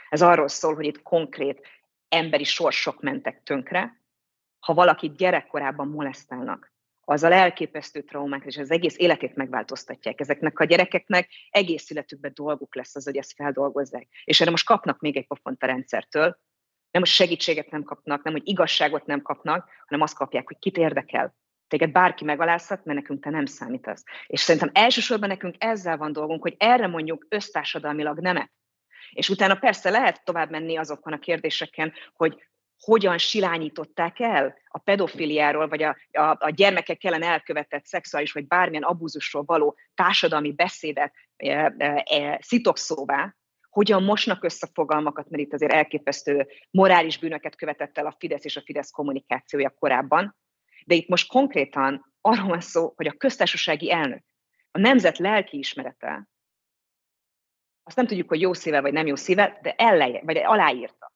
[0.10, 1.68] Ez arról szól, hogy itt konkrét
[2.10, 3.99] emberi sorsok mentek tönkre,
[4.60, 6.74] ha valakit gyerekkorában molesztálnak,
[7.06, 10.20] azzal elképesztő traumák, és az egész életét megváltoztatják.
[10.20, 14.08] Ezeknek a gyerekeknek egész életükben dolguk lesz az, hogy ezt feldolgozzák.
[14.24, 16.40] És erre most kapnak még egy pofont a rendszertől,
[16.92, 20.78] nem most segítséget nem kapnak, nem hogy igazságot nem kapnak, hanem azt kapják, hogy kit
[20.78, 21.36] érdekel.
[21.68, 24.04] Téged bárki megalázhat, mert nekünk te nem számítasz.
[24.28, 28.52] És szerintem elsősorban nekünk ezzel van dolgunk, hogy erre mondjuk össztársadalmilag nemet.
[29.12, 32.48] És utána persze lehet tovább menni azokon a kérdéseken, hogy
[32.80, 38.84] hogyan silányították el a pedofiliáról, vagy a, a, a gyermekek ellen elkövetett szexuális, vagy bármilyen
[38.84, 43.36] abúzusról való társadalmi beszédet e, e, e, szitokszóvá,
[43.70, 48.58] hogyan mosnak össze fogalmakat, mert itt azért elképesztő morális bűnöket követett el a Fidesz és
[48.58, 50.38] a Fidesz kommunikációja korábban.
[50.86, 54.24] De itt most konkrétan arról van szó, hogy a köztársasági elnök,
[54.72, 56.28] a nemzet lelki ismerete,
[57.84, 61.09] azt nem tudjuk, hogy jó szíve vagy nem jó szíve, de elleje, vagy aláírta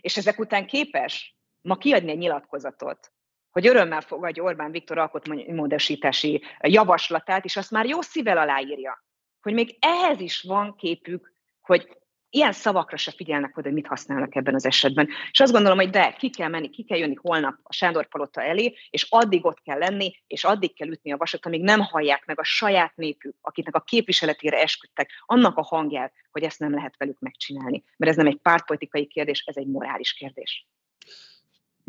[0.00, 3.12] és ezek után képes ma kiadni egy nyilatkozatot,
[3.50, 9.04] hogy örömmel fogadja Orbán Viktor alkotmánymódosítási javaslatát, és azt már jó szívvel aláírja,
[9.40, 11.98] hogy még ehhez is van képük, hogy
[12.30, 15.08] ilyen szavakra se figyelnek oda, hogy mit használnak ebben az esetben.
[15.30, 18.42] És azt gondolom, hogy de, ki kell menni, ki kell jönni holnap a Sándor Palota
[18.42, 22.26] elé, és addig ott kell lenni, és addig kell ütni a vasat, amíg nem hallják
[22.26, 26.96] meg a saját népük, akiknek a képviseletére esküdtek, annak a hangját, hogy ezt nem lehet
[26.96, 27.84] velük megcsinálni.
[27.96, 30.66] Mert ez nem egy pártpolitikai kérdés, ez egy morális kérdés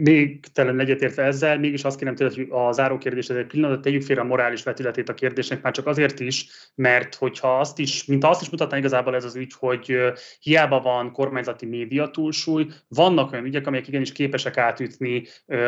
[0.03, 4.03] még talán egyetértve ezzel, mégis azt kérem tőle, hogy a záró kérdés, egy pillanat, tegyük
[4.03, 8.23] félre a morális vetületét a kérdésnek, már csak azért is, mert hogyha azt is, mint
[8.23, 9.97] azt is mutatná igazából ez az ügy, hogy
[10.39, 15.23] hiába van kormányzati média túlsúly, vannak olyan ügyek, amelyek igenis képesek átütni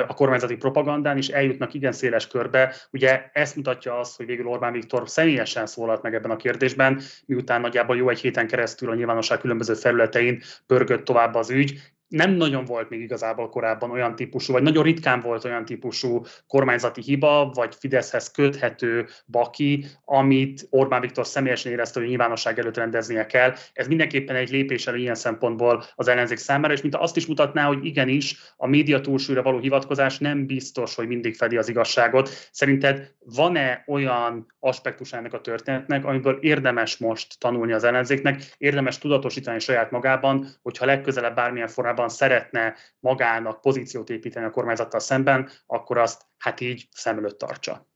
[0.08, 2.76] a kormányzati propagandán, és eljutnak igen széles körbe.
[2.92, 7.62] Ugye ezt mutatja azt, hogy végül Orbán Viktor személyesen szólalt meg ebben a kérdésben, miután
[7.62, 12.66] nagyjából jó egy héten keresztül a nyilvánosság különböző felületein pörgött tovább az ügy, nem nagyon
[12.66, 17.76] volt még igazából korábban olyan típusú, vagy nagyon ritkán volt olyan típusú kormányzati hiba, vagy
[17.76, 23.54] Fideszhez köthető baki, amit Orbán Viktor személyesen érezte, hogy nyilvánosság előtt rendeznie kell.
[23.74, 27.66] Ez mindenképpen egy lépés elő ilyen szempontból az ellenzék számára, és mint azt is mutatná,
[27.66, 32.30] hogy igenis a média túlsúlyra való hivatkozás nem biztos, hogy mindig fedi az igazságot.
[32.52, 39.60] Szerinted van-e olyan aspektus ennek a történetnek, amiből érdemes most tanulni az ellenzéknek, érdemes tudatosítani
[39.60, 45.98] saját magában, hogyha legközelebb bármilyen formában formában szeretne magának pozíciót építeni a kormányzattal szemben, akkor
[45.98, 47.88] azt hát így szem előtt tartsa.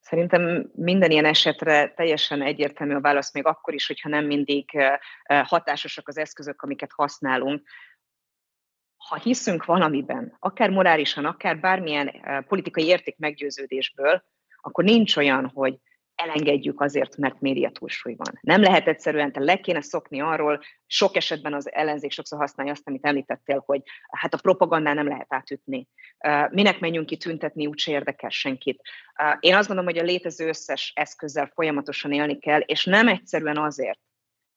[0.00, 4.70] Szerintem minden ilyen esetre teljesen egyértelmű a válasz, még akkor is, hogyha nem mindig
[5.44, 7.68] hatásosak az eszközök, amiket használunk.
[8.96, 14.24] Ha hiszünk valamiben, akár morálisan, akár bármilyen politikai érték meggyőződésből,
[14.60, 15.78] akkor nincs olyan, hogy
[16.16, 18.38] elengedjük azért, mert média túlsúly van.
[18.40, 22.88] Nem lehet egyszerűen, te le kéne szokni arról, sok esetben az ellenzék sokszor használja azt,
[22.88, 25.88] amit említettél, hogy hát a propagandán nem lehet átütni.
[26.50, 28.80] Minek menjünk ki tüntetni, úgyse érdekel senkit.
[29.40, 34.00] Én azt gondolom, hogy a létező összes eszközzel folyamatosan élni kell, és nem egyszerűen azért,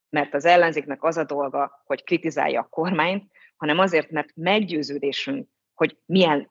[0.08, 5.96] mert az ellenzéknek az a dolga, hogy kritizálja a kormányt, hanem azért, mert meggyőződésünk, hogy
[6.06, 6.50] milyen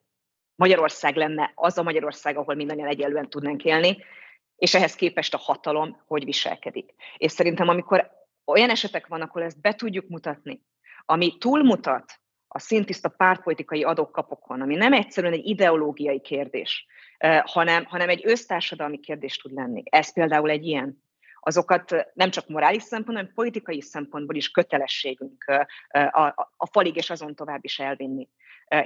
[0.56, 4.04] Magyarország lenne az a Magyarország, ahol mindannyian egyelően tudnánk élni,
[4.60, 6.94] és ehhez képest a hatalom hogy viselkedik.
[7.18, 8.12] És szerintem, amikor
[8.46, 10.62] olyan esetek vannak, ahol ezt be tudjuk mutatni,
[11.06, 16.86] ami túlmutat a szintiszta pártpolitikai adókapokon, ami nem egyszerűen egy ideológiai kérdés,
[17.44, 19.84] hanem, hanem egy össztársadalmi kérdés tud lenni.
[19.86, 21.04] Ez például egy ilyen.
[21.40, 25.44] Azokat nem csak morális szempontból, hanem politikai szempontból is kötelességünk
[25.90, 28.30] a, a, a falig és azon tovább is elvinni.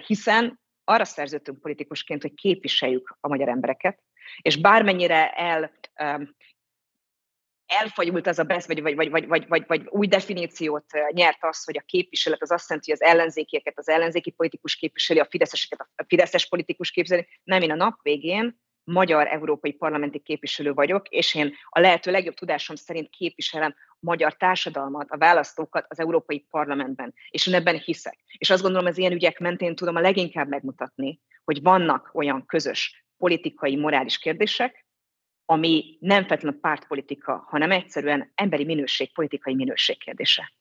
[0.05, 3.99] Hiszen arra szerződtünk politikusként, hogy képviseljük a magyar embereket,
[4.41, 6.35] és bármennyire el, um,
[7.65, 11.63] elfajult az a BESZ, vagy, vagy, vagy, vagy, vagy, vagy, vagy új definíciót nyert az,
[11.63, 15.87] hogy a képviselet az azt jelenti, hogy az ellenzékieket, az ellenzéki politikus képviseli, a fideszeseket,
[15.95, 17.27] a fideszes politikus képviseli.
[17.43, 22.33] Nem, én a nap végén magyar európai parlamenti képviselő vagyok, és én a lehető legjobb
[22.33, 28.19] tudásom szerint képviselem magyar társadalmat, a választókat az Európai Parlamentben, és én ebben hiszek.
[28.37, 33.02] És azt gondolom, az ilyen ügyek mentén tudom a leginkább megmutatni, hogy vannak olyan közös
[33.23, 34.85] politikai, morális kérdések,
[35.45, 40.53] ami nem feltétlenül pártpolitika, hanem egyszerűen emberi minőség, politikai minőség kérdése.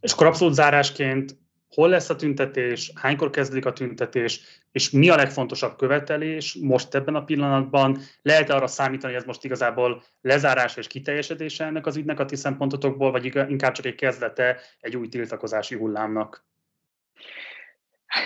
[0.00, 1.38] És akkor abszolút zárásként,
[1.68, 4.40] hol lesz a tüntetés, hánykor kezdődik a tüntetés,
[4.72, 7.98] és mi a legfontosabb követelés most ebben a pillanatban?
[8.22, 12.36] Lehet arra számítani, hogy ez most igazából lezárása és kiteljesedése ennek az ügynek a ti
[12.36, 16.44] szempontotokból, vagy inkább csak egy kezdete egy új tiltakozási hullámnak?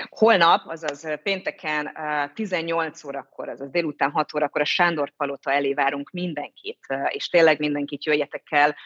[0.09, 1.97] Holnap, azaz pénteken
[2.35, 8.05] 18 órakor, azaz délután 6 órakor a Sándor Palota elé várunk mindenkit, és tényleg mindenkit
[8.05, 8.77] jöjjetek el,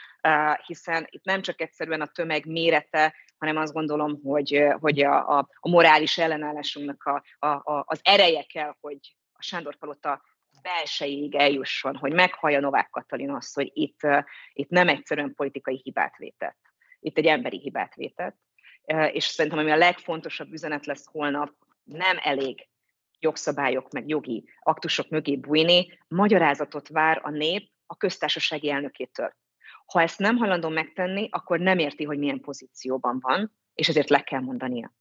[0.67, 5.49] hiszen itt nem csak egyszerűen a tömeg mérete, hanem azt gondolom, hogy, hogy a, a,
[5.61, 8.99] a morális ellenállásunknak a, a, a, az ereje kell, hogy
[9.33, 10.23] a Sándor Palota
[10.63, 14.01] belsejéig eljusson, hogy meghallja Novák Katalin azt, hogy itt,
[14.53, 16.59] itt nem egyszerűen politikai hibát vétett,
[17.01, 18.37] itt egy emberi hibát vétett,
[19.13, 21.53] és szerintem ami a legfontosabb üzenet lesz holnap,
[21.85, 22.69] nem elég
[23.19, 29.37] jogszabályok meg jogi aktusok mögé bújni, magyarázatot vár a nép a köztársasági elnökétől.
[29.87, 34.23] Ha ezt nem hajlandó megtenni, akkor nem érti, hogy milyen pozícióban van, és ezért le
[34.23, 34.93] kell mondania.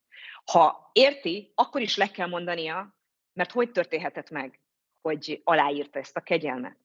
[0.51, 2.95] Ha érti, akkor is le kell mondania,
[3.33, 4.59] mert hogy történhetett meg,
[5.01, 6.77] hogy aláírta ezt a kegyelmet.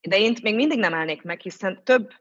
[0.00, 2.12] De én még mindig nem állnék meg, hiszen több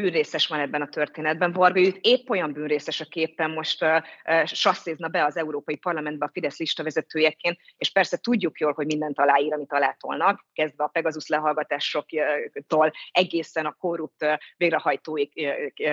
[0.00, 1.52] bűnrészes van ebben a történetben.
[1.52, 6.24] Varga Judit épp olyan bűnrészes, aki éppen most uh, uh, sasszézna be az Európai Parlamentbe
[6.24, 11.26] a Fidesz listavezetőjeként, és persze tudjuk jól, hogy mindent aláír, amit alátolnak, kezdve a Pegasus
[11.26, 15.26] lehallgatásoktól egészen a korrupt uh, végrehajtói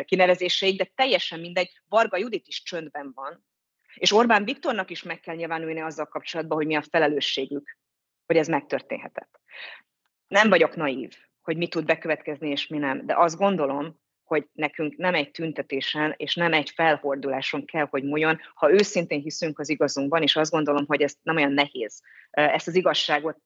[0.06, 3.46] kinevezéséig, de teljesen mindegy, Varga Judit is csöndben van,
[3.96, 7.78] és Orbán Viktornak is meg kell nyilvánulni azzal kapcsolatban, hogy mi a felelősségük,
[8.26, 9.40] hogy ez megtörténhetett.
[10.28, 13.06] Nem vagyok naív hogy mi tud bekövetkezni és mi nem.
[13.06, 18.40] De azt gondolom, hogy nekünk nem egy tüntetésen és nem egy felhorduláson kell, hogy múljon,
[18.54, 22.76] ha őszintén hiszünk az igazunkban, és azt gondolom, hogy ez nem olyan nehéz ezt az
[22.76, 23.38] igazságot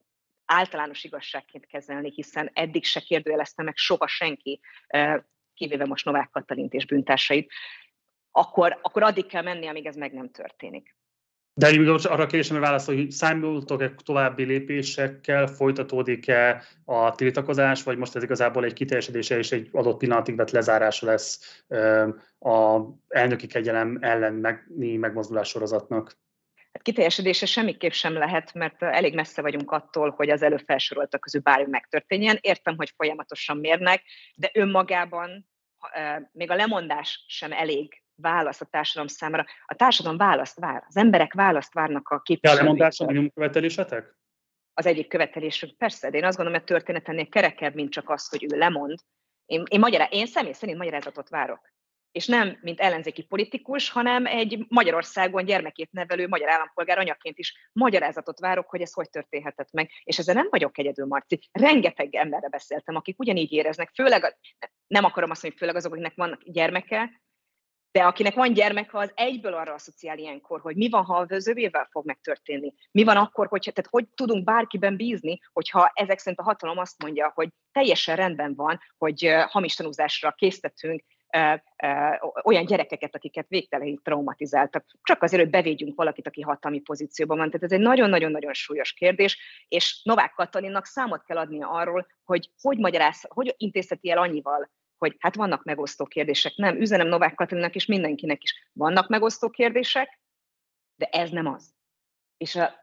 [0.45, 4.60] általános igazságként kezelni, hiszen eddig se kérdőjelezte meg soha senki,
[5.54, 7.52] kivéve most Novák Katalint és bűntársait,
[8.32, 10.95] akkor, akkor addig kell menni, amíg ez meg nem történik.
[11.60, 18.16] De most arra a kérdésemre válaszol, hogy számoltok-e további lépésekkel, folytatódik-e a tiltakozás, vagy most
[18.16, 21.64] ez igazából egy kiteljesedése és egy adott pillanatig vett lezárása lesz
[22.39, 26.18] a elnöki kegyelem elleni megmozdulás sorozatnak?
[26.74, 31.41] Hát kiteljesedése semmiképp sem lehet, mert elég messze vagyunk attól, hogy az előbb felsoroltak közül
[31.41, 32.38] bármi megtörténjen.
[32.41, 34.03] Értem, hogy folyamatosan mérnek,
[34.36, 35.49] de önmagában
[36.32, 39.45] még a lemondás sem elég válasz a társadalom számára.
[39.65, 42.61] A társadalom választ vár, az emberek választ várnak a képviselők.
[42.61, 44.17] A lemondás a követelésetek?
[44.74, 48.09] Az egyik követelésünk, persze, de én azt gondolom, hogy a történet ennél kerekebb, mint csak
[48.09, 48.99] az, hogy ő lemond.
[49.45, 51.72] Én, én, magyará, én személy szerint magyarázatot várok.
[52.11, 58.39] És nem, mint ellenzéki politikus, hanem egy Magyarországon gyermekét nevelő magyar állampolgár anyaként is magyarázatot
[58.39, 59.89] várok, hogy ez hogy történhetett meg.
[60.03, 61.39] És ezzel nem vagyok egyedül, Marci.
[61.51, 64.38] Rengeteg emberre beszéltem, akik ugyanígy éreznek, főleg,
[64.88, 67.22] nem akarom azt mondani, főleg azok, akiknek vannak gyermeke,
[67.92, 71.88] de akinek van gyermeke, az egyből arra asszociál ilyenkor, hogy mi van, ha az övével
[71.92, 72.74] fog megtörténni.
[72.92, 77.02] Mi van akkor, hogy, tehát hogy tudunk bárkiben bízni, hogyha ezek szerint a hatalom azt
[77.04, 81.04] mondja, hogy teljesen rendben van, hogy hamis tanúzásra késztetünk
[82.44, 87.50] olyan gyerekeket, akiket végtelenül traumatizáltak, csak azért, hogy bevédjünk valakit, aki hatalmi pozícióban van.
[87.50, 89.38] Tehát ez egy nagyon-nagyon-nagyon súlyos kérdés,
[89.68, 94.70] és Novák Katalinnak számot kell adnia arról, hogy hogy magyaráz, hogy intézheti el annyival
[95.00, 96.56] hogy hát vannak megosztó kérdések.
[96.56, 98.70] Nem, üzenem Novák Katalinnak és mindenkinek is.
[98.74, 100.20] Vannak megosztó kérdések,
[100.95, 101.74] de ez nem az.
[102.38, 102.74] És, a,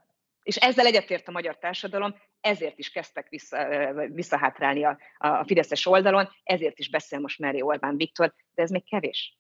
[0.43, 3.69] és ezzel egyetért a magyar társadalom, ezért is kezdtek vissza,
[4.09, 8.89] visszahátrálni a, a Fideszes oldalon, ezért is beszél most Meri Orbán Viktor, de ez még
[8.89, 9.39] kevés.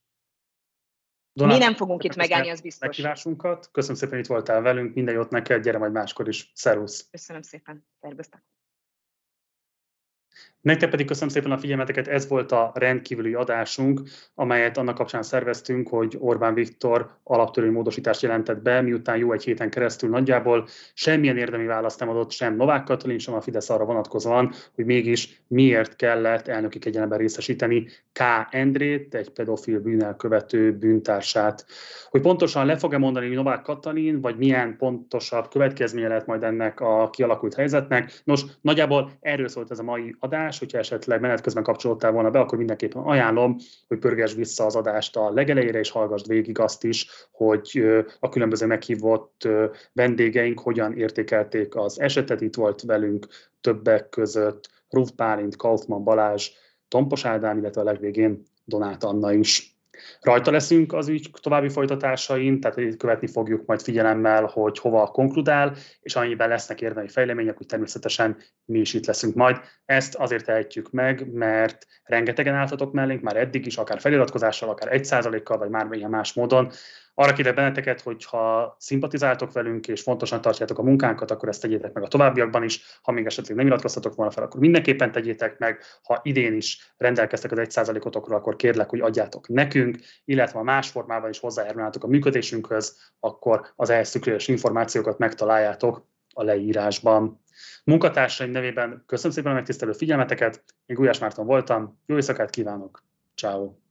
[1.32, 2.86] Donát, Mi nem fogunk itt megállni, az biztos.
[2.86, 3.70] Meghívásunkat.
[3.70, 4.94] Köszönöm szépen, hogy itt voltál velünk.
[4.94, 6.50] Minden jót neked, gyere majd máskor is.
[6.54, 7.08] Szervusz.
[7.10, 7.86] Köszönöm szépen.
[8.00, 8.40] Szervusztok.
[10.66, 14.00] Nektek pedig köszönöm szépen a figyelmeteket, ez volt a rendkívüli adásunk,
[14.34, 19.70] amelyet annak kapcsán szerveztünk, hogy Orbán Viktor alaptörvény módosítást jelentett be, miután jó egy héten
[19.70, 24.52] keresztül nagyjából semmilyen érdemi választ nem adott sem Novák Katalin, sem a Fidesz arra vonatkozóan,
[24.74, 28.20] hogy mégis miért kellett elnöki kegyelemben részesíteni K.
[28.50, 31.66] Endrét, egy pedofil bűnel követő bűntársát.
[32.10, 37.10] Hogy pontosan le fog-e mondani Novák Katalin, vagy milyen pontosabb következménye lehet majd ennek a
[37.10, 38.20] kialakult helyzetnek.
[38.24, 42.38] Nos, nagyjából erről szólt ez a mai adás, hogyha esetleg menet közben kapcsolódtál volna be,
[42.38, 43.56] akkor mindenképpen ajánlom,
[43.88, 47.84] hogy pörges vissza az adást a legelejére, és hallgassd végig azt is, hogy
[48.20, 49.48] a különböző meghívott
[49.92, 52.40] vendégeink hogyan értékelték az esetet.
[52.40, 53.26] Itt volt velünk
[53.60, 56.50] többek között Ruf Pálint, Kaufmann Balázs,
[56.88, 59.75] Tompos Ádám, illetve a legvégén Donát Anna is.
[60.20, 66.16] Rajta leszünk az ügy további folytatásain, tehát követni fogjuk majd figyelemmel, hogy hova konkludál, és
[66.16, 69.60] annyiben lesznek érdemi fejlemények, hogy természetesen mi is itt leszünk majd.
[69.84, 75.04] Ezt azért tehetjük meg, mert rengetegen álltatok mellénk, már eddig is, akár feliratkozással, akár egy
[75.04, 76.70] százalékkal, vagy már más módon.
[77.18, 81.92] Arra kérlek benneteket, hogy ha szimpatizáltok velünk és fontosan tartjátok a munkánkat, akkor ezt tegyétek
[81.92, 83.00] meg a továbbiakban is.
[83.02, 85.82] Ha még esetleg nem iratkoztatok volna fel, akkor mindenképpen tegyétek meg.
[86.02, 91.30] Ha idén is rendelkeztek az 1%-otokról, akkor kérlek, hogy adjátok nekünk, illetve ha más formában
[91.30, 97.42] is hozzájárulnátok a működésünkhöz, akkor az ehhez szükséges információkat megtaláljátok a leírásban.
[97.84, 103.02] Munkatársaim nevében köszönöm szépen a megtisztelő figyelmeteket, én Gulyás Márton voltam, jó éjszakát kívánok,
[103.34, 103.84] ciao.